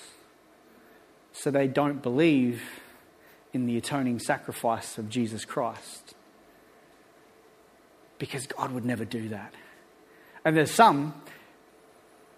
So 1.34 1.50
they 1.50 1.66
don't 1.66 2.02
believe 2.02 2.62
in 3.52 3.66
the 3.66 3.76
atoning 3.76 4.18
sacrifice 4.18 4.96
of 4.96 5.10
Jesus 5.10 5.44
Christ. 5.44 6.14
Because 8.18 8.46
God 8.46 8.72
would 8.72 8.86
never 8.86 9.04
do 9.04 9.28
that. 9.28 9.52
And 10.44 10.56
there's 10.56 10.70
some 10.70 11.14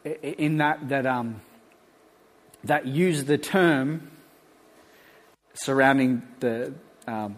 in 0.05 0.59
that 0.59 0.89
that 0.89 1.07
um, 1.07 1.41
that 2.65 2.87
use 2.87 3.25
the 3.25 3.39
term 3.39 4.11
surrounding 5.55 6.23
the, 6.41 6.75
um, 7.07 7.37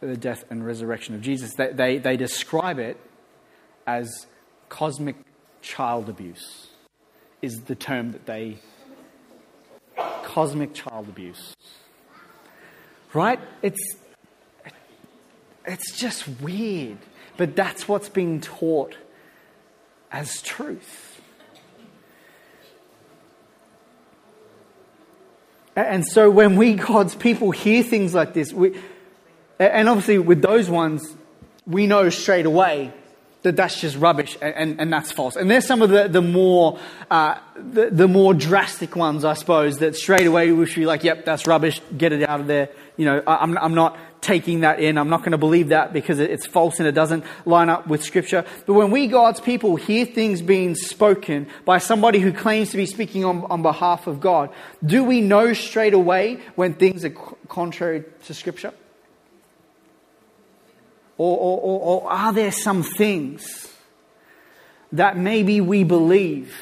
the 0.00 0.16
death 0.16 0.44
and 0.50 0.64
resurrection 0.64 1.14
of 1.14 1.20
Jesus, 1.20 1.54
they, 1.54 1.72
they, 1.72 1.98
they 1.98 2.16
describe 2.16 2.78
it 2.78 2.96
as 3.86 4.26
cosmic 4.68 5.16
child 5.62 6.08
abuse, 6.08 6.68
is 7.42 7.62
the 7.66 7.74
term 7.74 8.12
that 8.12 8.26
they. 8.26 8.58
Cosmic 10.38 10.72
child 10.72 11.08
abuse. 11.08 11.56
Right? 13.12 13.40
It's, 13.60 13.96
it's 15.66 15.98
just 15.98 16.28
weird. 16.40 16.98
But 17.36 17.56
that's 17.56 17.88
what's 17.88 18.08
being 18.08 18.40
taught 18.40 18.94
as 20.12 20.40
truth. 20.42 21.20
And 25.74 26.06
so 26.06 26.30
when 26.30 26.54
we, 26.54 26.74
God's 26.74 27.16
people, 27.16 27.50
hear 27.50 27.82
things 27.82 28.14
like 28.14 28.32
this, 28.32 28.52
we, 28.52 28.80
and 29.58 29.88
obviously 29.88 30.18
with 30.18 30.40
those 30.40 30.70
ones, 30.70 31.16
we 31.66 31.88
know 31.88 32.10
straight 32.10 32.46
away 32.46 32.92
that 33.42 33.56
that's 33.56 33.80
just 33.80 33.96
rubbish 33.96 34.36
and, 34.42 34.54
and, 34.54 34.80
and, 34.80 34.92
that's 34.92 35.12
false. 35.12 35.36
And 35.36 35.50
there's 35.50 35.66
some 35.66 35.80
of 35.80 35.90
the, 35.90 36.08
the 36.08 36.20
more 36.20 36.78
uh, 37.10 37.38
the, 37.56 37.88
the, 37.90 38.08
more 38.08 38.34
drastic 38.34 38.96
ones, 38.96 39.24
I 39.24 39.34
suppose, 39.34 39.78
that 39.78 39.94
straight 39.94 40.26
away 40.26 40.50
we 40.50 40.66
should 40.66 40.80
be 40.80 40.86
like, 40.86 41.04
yep, 41.04 41.24
that's 41.24 41.46
rubbish, 41.46 41.80
get 41.96 42.12
it 42.12 42.28
out 42.28 42.40
of 42.40 42.48
there. 42.48 42.68
You 42.96 43.04
know, 43.04 43.22
I, 43.26 43.36
I'm, 43.36 43.56
I'm 43.58 43.74
not 43.74 43.96
taking 44.20 44.60
that 44.60 44.80
in. 44.80 44.98
I'm 44.98 45.08
not 45.08 45.20
going 45.20 45.32
to 45.32 45.38
believe 45.38 45.68
that 45.68 45.92
because 45.92 46.18
it's 46.18 46.46
false 46.46 46.80
and 46.80 46.88
it 46.88 46.92
doesn't 46.92 47.24
line 47.44 47.68
up 47.68 47.86
with 47.86 48.02
scripture. 48.02 48.44
But 48.66 48.74
when 48.74 48.90
we, 48.90 49.06
God's 49.06 49.40
people, 49.40 49.76
hear 49.76 50.04
things 50.04 50.42
being 50.42 50.74
spoken 50.74 51.46
by 51.64 51.78
somebody 51.78 52.18
who 52.18 52.32
claims 52.32 52.70
to 52.70 52.76
be 52.76 52.86
speaking 52.86 53.24
on, 53.24 53.44
on 53.44 53.62
behalf 53.62 54.08
of 54.08 54.20
God, 54.20 54.50
do 54.84 55.04
we 55.04 55.20
know 55.20 55.52
straight 55.52 55.94
away 55.94 56.40
when 56.56 56.74
things 56.74 57.04
are 57.04 57.10
contrary 57.10 58.04
to 58.24 58.34
scripture? 58.34 58.72
Or, 61.18 61.36
or, 61.36 61.58
or, 61.58 61.80
or 61.80 62.12
are 62.12 62.32
there 62.32 62.52
some 62.52 62.84
things 62.84 63.72
that 64.92 65.18
maybe 65.18 65.60
we 65.60 65.82
believe 65.82 66.56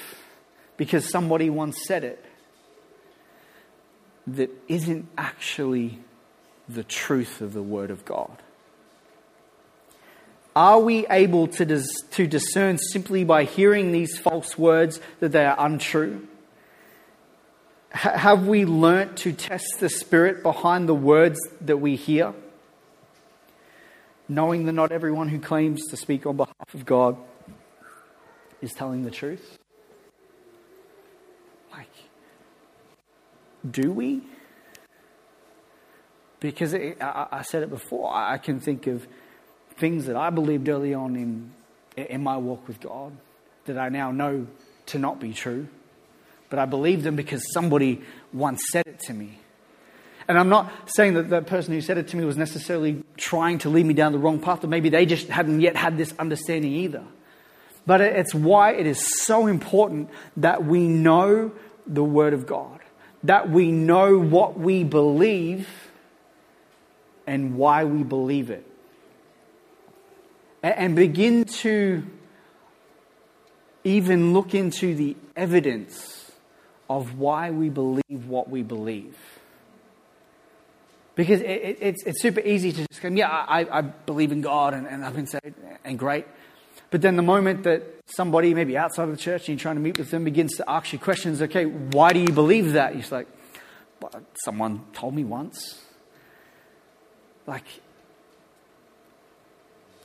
because 0.79 1.09
somebody 1.09 1.51
once 1.51 1.79
said 1.87 2.05
it 2.05 2.25
that 4.27 4.51
isn't 4.67 5.09
actually 5.17 5.99
the 6.69 6.83
truth 6.83 7.41
of 7.43 7.53
the 7.53 7.63
Word 7.63 7.91
of 7.91 8.05
God? 8.07 8.43
Are 10.57 10.81
we 10.81 11.07
able 11.09 11.49
to, 11.49 11.67
dis- 11.67 12.01
to 12.13 12.27
discern 12.27 12.79
simply 12.79 13.25
by 13.25 13.45
hearing 13.45 13.93
these 13.93 14.17
false 14.17 14.57
words 14.57 15.01
that 15.21 15.33
they 15.33 15.45
are 15.45 15.55
untrue? 15.59 16.27
Have 17.91 18.47
we 18.47 18.65
learnt 18.65 19.19
to 19.19 19.35
test 19.35 19.81
the 19.81 19.91
spirit 19.91 20.43
behind 20.43 20.89
the 20.89 20.95
words 20.95 21.39
that 21.61 21.77
we 21.77 21.97
hear? 21.97 22.33
Knowing 24.29 24.67
that 24.67 24.73
not 24.73 24.93
everyone 24.93 25.29
who 25.29 25.39
claims 25.39 25.87
to 25.91 25.97
speak 25.97 26.27
on 26.27 26.37
behalf 26.37 26.75
of 26.75 26.85
God 26.85 27.17
is 28.61 28.73
telling 28.73 29.05
the 29.05 29.11
truth? 29.11 29.59
Like, 31.73 31.89
do 33.69 33.93
we? 33.93 34.23
Because 36.41 36.75
it, 36.75 36.99
I, 37.01 37.27
I, 37.33 37.43
said 37.43 37.63
it 37.63 37.71
before, 37.71 38.13
I 38.13 38.39
can 38.39 38.61
think 38.61 38.87
of 38.87 39.07
things 39.77 40.07
that 40.07 40.17
I 40.17 40.31
believed 40.31 40.69
early 40.69 40.95
on 40.95 41.17
in, 41.17 41.53
in 41.97 42.23
my 42.23 42.37
walk 42.37 42.67
with 42.69 42.81
God 42.81 43.17
that 43.65 43.79
I 43.79 43.89
now 43.89 44.11
know 44.11 44.47
to 44.87 44.99
not 44.99 45.21
be 45.21 45.33
true. 45.33 45.69
But 46.49 46.59
I 46.59 46.67
believe 46.67 47.03
them 47.03 47.17
because 47.17 47.43
somebody 47.53 48.03
once 48.33 48.63
said 48.71 48.87
it 48.87 49.01
to 49.01 49.13
me. 49.13 49.41
And 50.29 50.39
I'm 50.39 50.49
not 50.49 50.73
saying 50.87 51.15
that 51.15 51.31
the 51.31 51.43
person 51.43 51.73
who 51.73 51.81
said 51.81 51.99
it 51.99 52.09
to 52.09 52.17
me 52.17 52.25
was 52.25 52.37
necessarily 52.37 53.05
trying 53.17 53.59
to 53.59 53.69
lead 53.69 53.87
me 53.87 53.95
down 53.95 54.13
the 54.13 54.19
wrong 54.19 54.41
path, 54.41 54.65
or 54.65 54.67
maybe 54.67 54.89
they 54.89 55.07
just 55.07 55.29
hadn't 55.29 55.61
yet 55.61 55.77
had 55.77 55.97
this 55.97 56.13
understanding 56.19 56.73
either. 56.73 57.05
But 57.87 58.01
it's 58.01 58.35
why 58.35 58.73
it 58.73 58.87
is 58.87 59.23
so 59.23 59.47
important 59.47 60.11
that 60.37 60.65
we 60.65 60.89
know 60.89 61.53
the 61.87 62.03
Word 62.03 62.35
of 62.35 62.47
God, 62.47 62.81
that 63.23 63.49
we 63.49 63.71
know 63.71 64.19
what 64.19 64.59
we 64.59 64.83
believe 64.83 65.69
and 67.27 67.57
why 67.57 67.85
we 67.85 68.03
believe 68.03 68.51
it. 68.51 68.67
And 70.63 70.97
begin 70.97 71.45
to 71.45 72.05
even 73.85 74.33
look 74.33 74.53
into 74.53 74.97
the 74.97 75.17
evidence 75.37 76.33
of 76.91 77.19
why 77.19 77.53
we 77.53 77.69
believe 77.69 78.27
what 78.27 78.51
we 78.51 78.63
believe. 78.63 79.17
Because 81.17 81.41
it, 81.41 81.47
it, 81.47 81.79
it's, 81.81 82.03
it's 82.05 82.23
super 82.23 82.41
easy 82.41 82.71
to 82.73 82.87
just 82.87 83.03
go, 83.03 83.09
yeah, 83.09 83.29
I, 83.29 83.67
I 83.79 83.81
believe 83.81 84.31
in 84.31 84.43
God 84.43 84.75
and, 84.75 84.87
and 84.87 85.05
I've 85.05 85.17
been 85.17 85.27
saved 85.27 85.55
and 85.85 85.99
great. 85.99 86.27
But 86.91 87.03
then 87.03 87.17
the 87.17 87.23
moment 87.23 87.65
that 87.65 87.83
somebody, 88.07 88.55
maybe 88.55 88.77
outside 88.77 89.05
of 89.05 89.11
the 89.11 89.17
church, 89.17 89.49
and 89.49 89.49
you're 89.49 89.59
trying 89.59 89.77
to 89.77 89.81
meet 89.81 89.99
with 89.99 90.11
them, 90.11 90.25
begins 90.25 90.57
to 90.59 90.71
ask 90.71 90.93
you 90.93 90.99
questions, 90.99 91.43
okay, 91.43 91.65
why 91.65 92.13
do 92.13 92.21
you 92.21 92.33
believe 92.33 92.75
that? 92.75 92.95
You're 92.95 93.05
like, 93.11 93.29
well, 94.01 94.13
someone 94.45 94.85
told 94.93 95.15
me 95.15 95.25
once. 95.25 95.83
Like, 97.47 97.65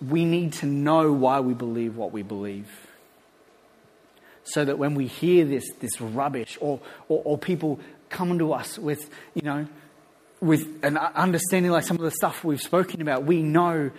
we 0.02 0.26
need 0.26 0.54
to 0.54 0.65
know 0.65 1.12
why 1.12 1.41
we 1.41 1.54
believe 1.54 1.97
what 1.97 2.12
we 2.12 2.24
believe. 2.24 2.69
So 4.43 4.65
that 4.65 4.78
when 4.78 4.95
we 4.95 5.08
hear 5.08 5.45
this, 5.45 5.65
this 5.80 6.00
rubbish, 6.00 6.58
or, 6.62 6.80
or, 7.10 7.21
or 7.26 7.38
people 7.38 7.80
come 8.10 8.39
to 8.39 8.54
us 8.54 8.80
with, 8.80 9.10
you 9.36 9.43
know, 9.43 9.67
with 10.42 10.84
an 10.84 10.98
understanding 10.98 11.72
like 11.72 11.84
some 11.84 11.98
of 11.98 12.04
the 12.04 12.12
stuff 12.12 12.44
we've 12.44 12.62
spoken 12.62 13.02
about, 13.02 13.24
we 13.24 13.44
know 13.44 13.92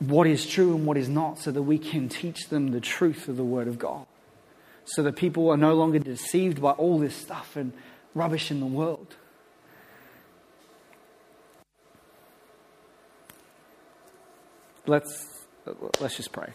what 0.00 0.26
is 0.26 0.46
true 0.46 0.74
and 0.74 0.84
what 0.84 0.96
is 0.96 1.08
not 1.08 1.38
so 1.38 1.50
that 1.52 1.62
we 1.62 1.78
can 1.78 2.08
teach 2.08 2.48
them 2.48 2.72
the 2.72 2.80
truth 2.80 3.28
of 3.28 3.36
the 3.36 3.44
Word 3.44 3.68
of 3.68 3.78
God. 3.78 4.06
So 4.84 5.02
that 5.04 5.16
people 5.16 5.50
are 5.50 5.56
no 5.56 5.74
longer 5.74 5.98
deceived 5.98 6.60
by 6.60 6.72
all 6.72 6.98
this 6.98 7.14
stuff 7.14 7.56
and 7.56 7.72
rubbish 8.14 8.50
in 8.50 8.58
the 8.58 8.66
world. 8.66 9.14
Let's, 14.86 15.44
let's 16.00 16.16
just 16.16 16.32
pray. 16.32 16.54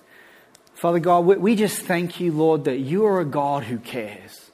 Father 0.74 1.00
God, 1.00 1.20
we 1.26 1.56
just 1.56 1.82
thank 1.82 2.20
you, 2.20 2.32
Lord, 2.32 2.66
that 2.66 2.80
you 2.80 3.06
are 3.06 3.20
a 3.20 3.26
God 3.26 3.64
who 3.66 3.78
cares 3.78 4.52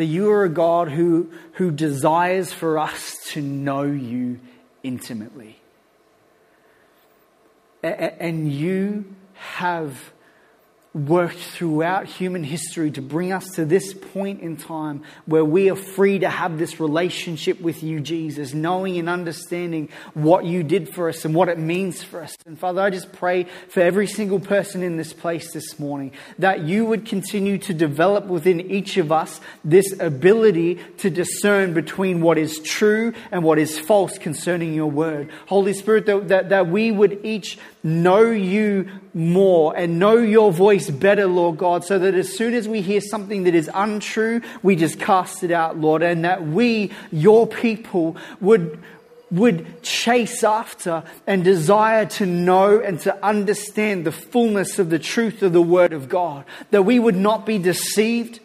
that 0.00 0.06
you 0.06 0.30
are 0.30 0.44
a 0.44 0.48
God 0.48 0.90
who, 0.90 1.30
who 1.52 1.70
desires 1.70 2.54
for 2.54 2.78
us 2.78 3.18
to 3.32 3.40
know 3.40 3.82
you 3.82 4.40
intimately. 4.82 5.56
And 7.82 8.52
you 8.52 9.04
have 9.34 10.12
worked 10.92 11.38
throughout 11.38 12.06
human 12.06 12.42
history 12.42 12.90
to 12.90 13.00
bring 13.00 13.32
us 13.32 13.48
to 13.50 13.64
this 13.64 13.94
point 13.94 14.40
in 14.40 14.56
time 14.56 15.02
where 15.24 15.44
we 15.44 15.70
are 15.70 15.76
free 15.76 16.18
to 16.18 16.28
have 16.28 16.58
this 16.58 16.80
relationship 16.80 17.60
with 17.60 17.84
you, 17.84 18.00
Jesus, 18.00 18.52
knowing 18.54 18.98
and 18.98 19.08
understanding 19.08 19.88
what 20.14 20.44
you 20.44 20.64
did 20.64 20.92
for 20.92 21.08
us 21.08 21.24
and 21.24 21.32
what 21.32 21.48
it 21.48 21.58
means 21.58 22.02
for 22.02 22.20
us. 22.20 22.36
And 22.44 22.58
Father, 22.58 22.80
I 22.80 22.90
just 22.90 23.12
pray 23.12 23.44
for 23.68 23.80
every 23.80 24.08
single 24.08 24.40
person 24.40 24.82
in 24.82 24.96
this 24.96 25.12
place 25.12 25.52
this 25.52 25.78
morning 25.78 26.10
that 26.40 26.64
you 26.64 26.84
would 26.86 27.06
continue 27.06 27.58
to 27.58 27.72
develop 27.72 28.26
within 28.26 28.72
each 28.72 28.96
of 28.96 29.12
us 29.12 29.40
this 29.64 29.98
ability 30.00 30.80
to 30.98 31.10
discern 31.10 31.72
between 31.72 32.20
what 32.20 32.36
is 32.36 32.58
true 32.58 33.12
and 33.30 33.44
what 33.44 33.60
is 33.60 33.78
false 33.78 34.18
concerning 34.18 34.74
your 34.74 34.90
word. 34.90 35.30
Holy 35.46 35.72
Spirit, 35.72 36.06
that, 36.06 36.28
that, 36.28 36.48
that 36.48 36.66
we 36.66 36.90
would 36.90 37.24
each 37.24 37.58
know 37.84 38.30
you 38.30 38.90
more 39.14 39.76
and 39.76 39.98
know 39.98 40.16
your 40.16 40.52
voice 40.52 40.90
better, 40.90 41.26
Lord 41.26 41.58
God, 41.58 41.84
so 41.84 41.98
that 41.98 42.14
as 42.14 42.36
soon 42.36 42.54
as 42.54 42.68
we 42.68 42.80
hear 42.80 43.00
something 43.00 43.44
that 43.44 43.54
is 43.54 43.70
untrue, 43.72 44.40
we 44.62 44.76
just 44.76 45.00
cast 45.00 45.42
it 45.42 45.50
out, 45.50 45.78
Lord, 45.78 46.02
and 46.02 46.24
that 46.24 46.46
we, 46.46 46.92
your 47.10 47.46
people, 47.46 48.16
would, 48.40 48.78
would 49.30 49.82
chase 49.82 50.44
after 50.44 51.02
and 51.26 51.42
desire 51.42 52.06
to 52.06 52.26
know 52.26 52.80
and 52.80 53.00
to 53.00 53.24
understand 53.24 54.04
the 54.04 54.12
fullness 54.12 54.78
of 54.78 54.90
the 54.90 54.98
truth 54.98 55.42
of 55.42 55.52
the 55.52 55.62
Word 55.62 55.92
of 55.92 56.08
God. 56.08 56.44
That 56.70 56.82
we 56.82 56.98
would 56.98 57.16
not 57.16 57.44
be 57.44 57.58
deceived, 57.58 58.40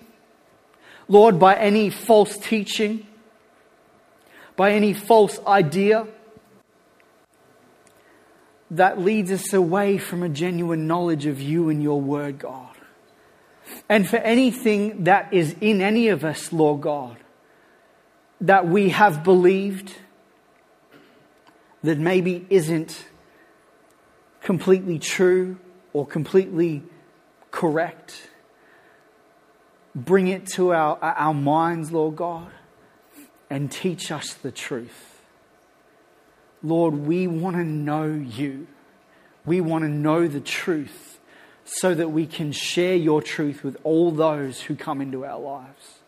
Lord, 1.08 1.40
by 1.40 1.56
any 1.56 1.90
false 1.90 2.38
teaching, 2.38 3.06
by 4.56 4.72
any 4.72 4.94
false 4.94 5.40
idea 5.46 6.08
that 8.72 9.00
leads 9.00 9.32
us 9.32 9.54
away 9.54 9.98
from 9.98 10.24
a 10.24 10.30
genuine 10.30 10.88
knowledge 10.88 11.26
of 11.26 11.40
you 11.40 11.70
and 11.70 11.82
your 11.84 12.02
word, 12.02 12.40
God. 12.40 12.76
And 13.90 14.08
for 14.08 14.18
anything 14.18 15.06
that 15.06 15.34
is 15.34 15.56
in 15.62 15.82
any 15.82 16.08
of 16.10 16.24
us, 16.24 16.52
Lord 16.52 16.82
God, 16.82 17.18
that 18.42 18.68
we 18.68 18.90
have 18.90 19.24
believed 19.24 19.94
that 21.84 21.98
maybe 21.98 22.46
isn't 22.50 23.06
completely 24.42 25.00
true 25.00 25.58
or 25.94 26.06
completely 26.06 26.84
correct, 27.52 28.30
bring 29.94 30.28
it 30.28 30.48
to 30.48 30.74
our, 30.74 30.98
our 31.02 31.34
minds, 31.34 31.92
Lord 31.92 32.16
God, 32.16 32.52
and 33.50 33.72
teach 33.72 34.12
us 34.12 34.34
the 34.34 34.52
truth. 34.52 35.15
Lord, 36.66 36.96
we 37.06 37.28
want 37.28 37.56
to 37.58 37.64
know 37.64 38.06
you. 38.06 38.66
We 39.46 39.62
want 39.62 39.84
to 39.84 39.90
know 39.90 40.28
the 40.28 40.40
truth 40.40 41.20
so 41.64 41.94
that 41.94 42.10
we 42.10 42.26
can 42.26 42.52
share 42.52 42.96
your 42.96 43.22
truth 43.22 43.64
with 43.64 43.78
all 43.84 44.10
those 44.10 44.62
who 44.62 44.76
come 44.76 45.00
into 45.00 45.26
our 45.26 45.40
lives. 45.40 46.00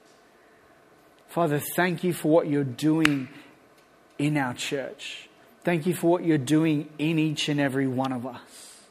Father, 1.28 1.60
thank 1.60 2.04
you 2.04 2.12
for 2.12 2.30
what 2.30 2.48
you're 2.48 2.64
doing 2.64 3.30
in 4.18 4.36
our 4.36 4.56
church. 4.56 5.30
Thank 5.64 5.86
you 5.86 5.94
for 5.94 6.08
what 6.08 6.26
you're 6.26 6.40
doing 6.40 6.90
in 6.98 7.20
each 7.20 7.50
and 7.50 7.60
every 7.60 7.88
one 7.88 8.12
of 8.12 8.26
us. 8.26 8.82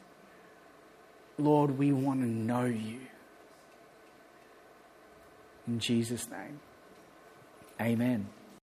Lord, 1.37 1.77
we 1.77 1.91
want 1.91 2.21
to 2.21 2.27
know 2.27 2.65
you. 2.65 3.01
In 5.67 5.79
Jesus' 5.79 6.29
name, 6.29 6.61
amen. 7.81 8.27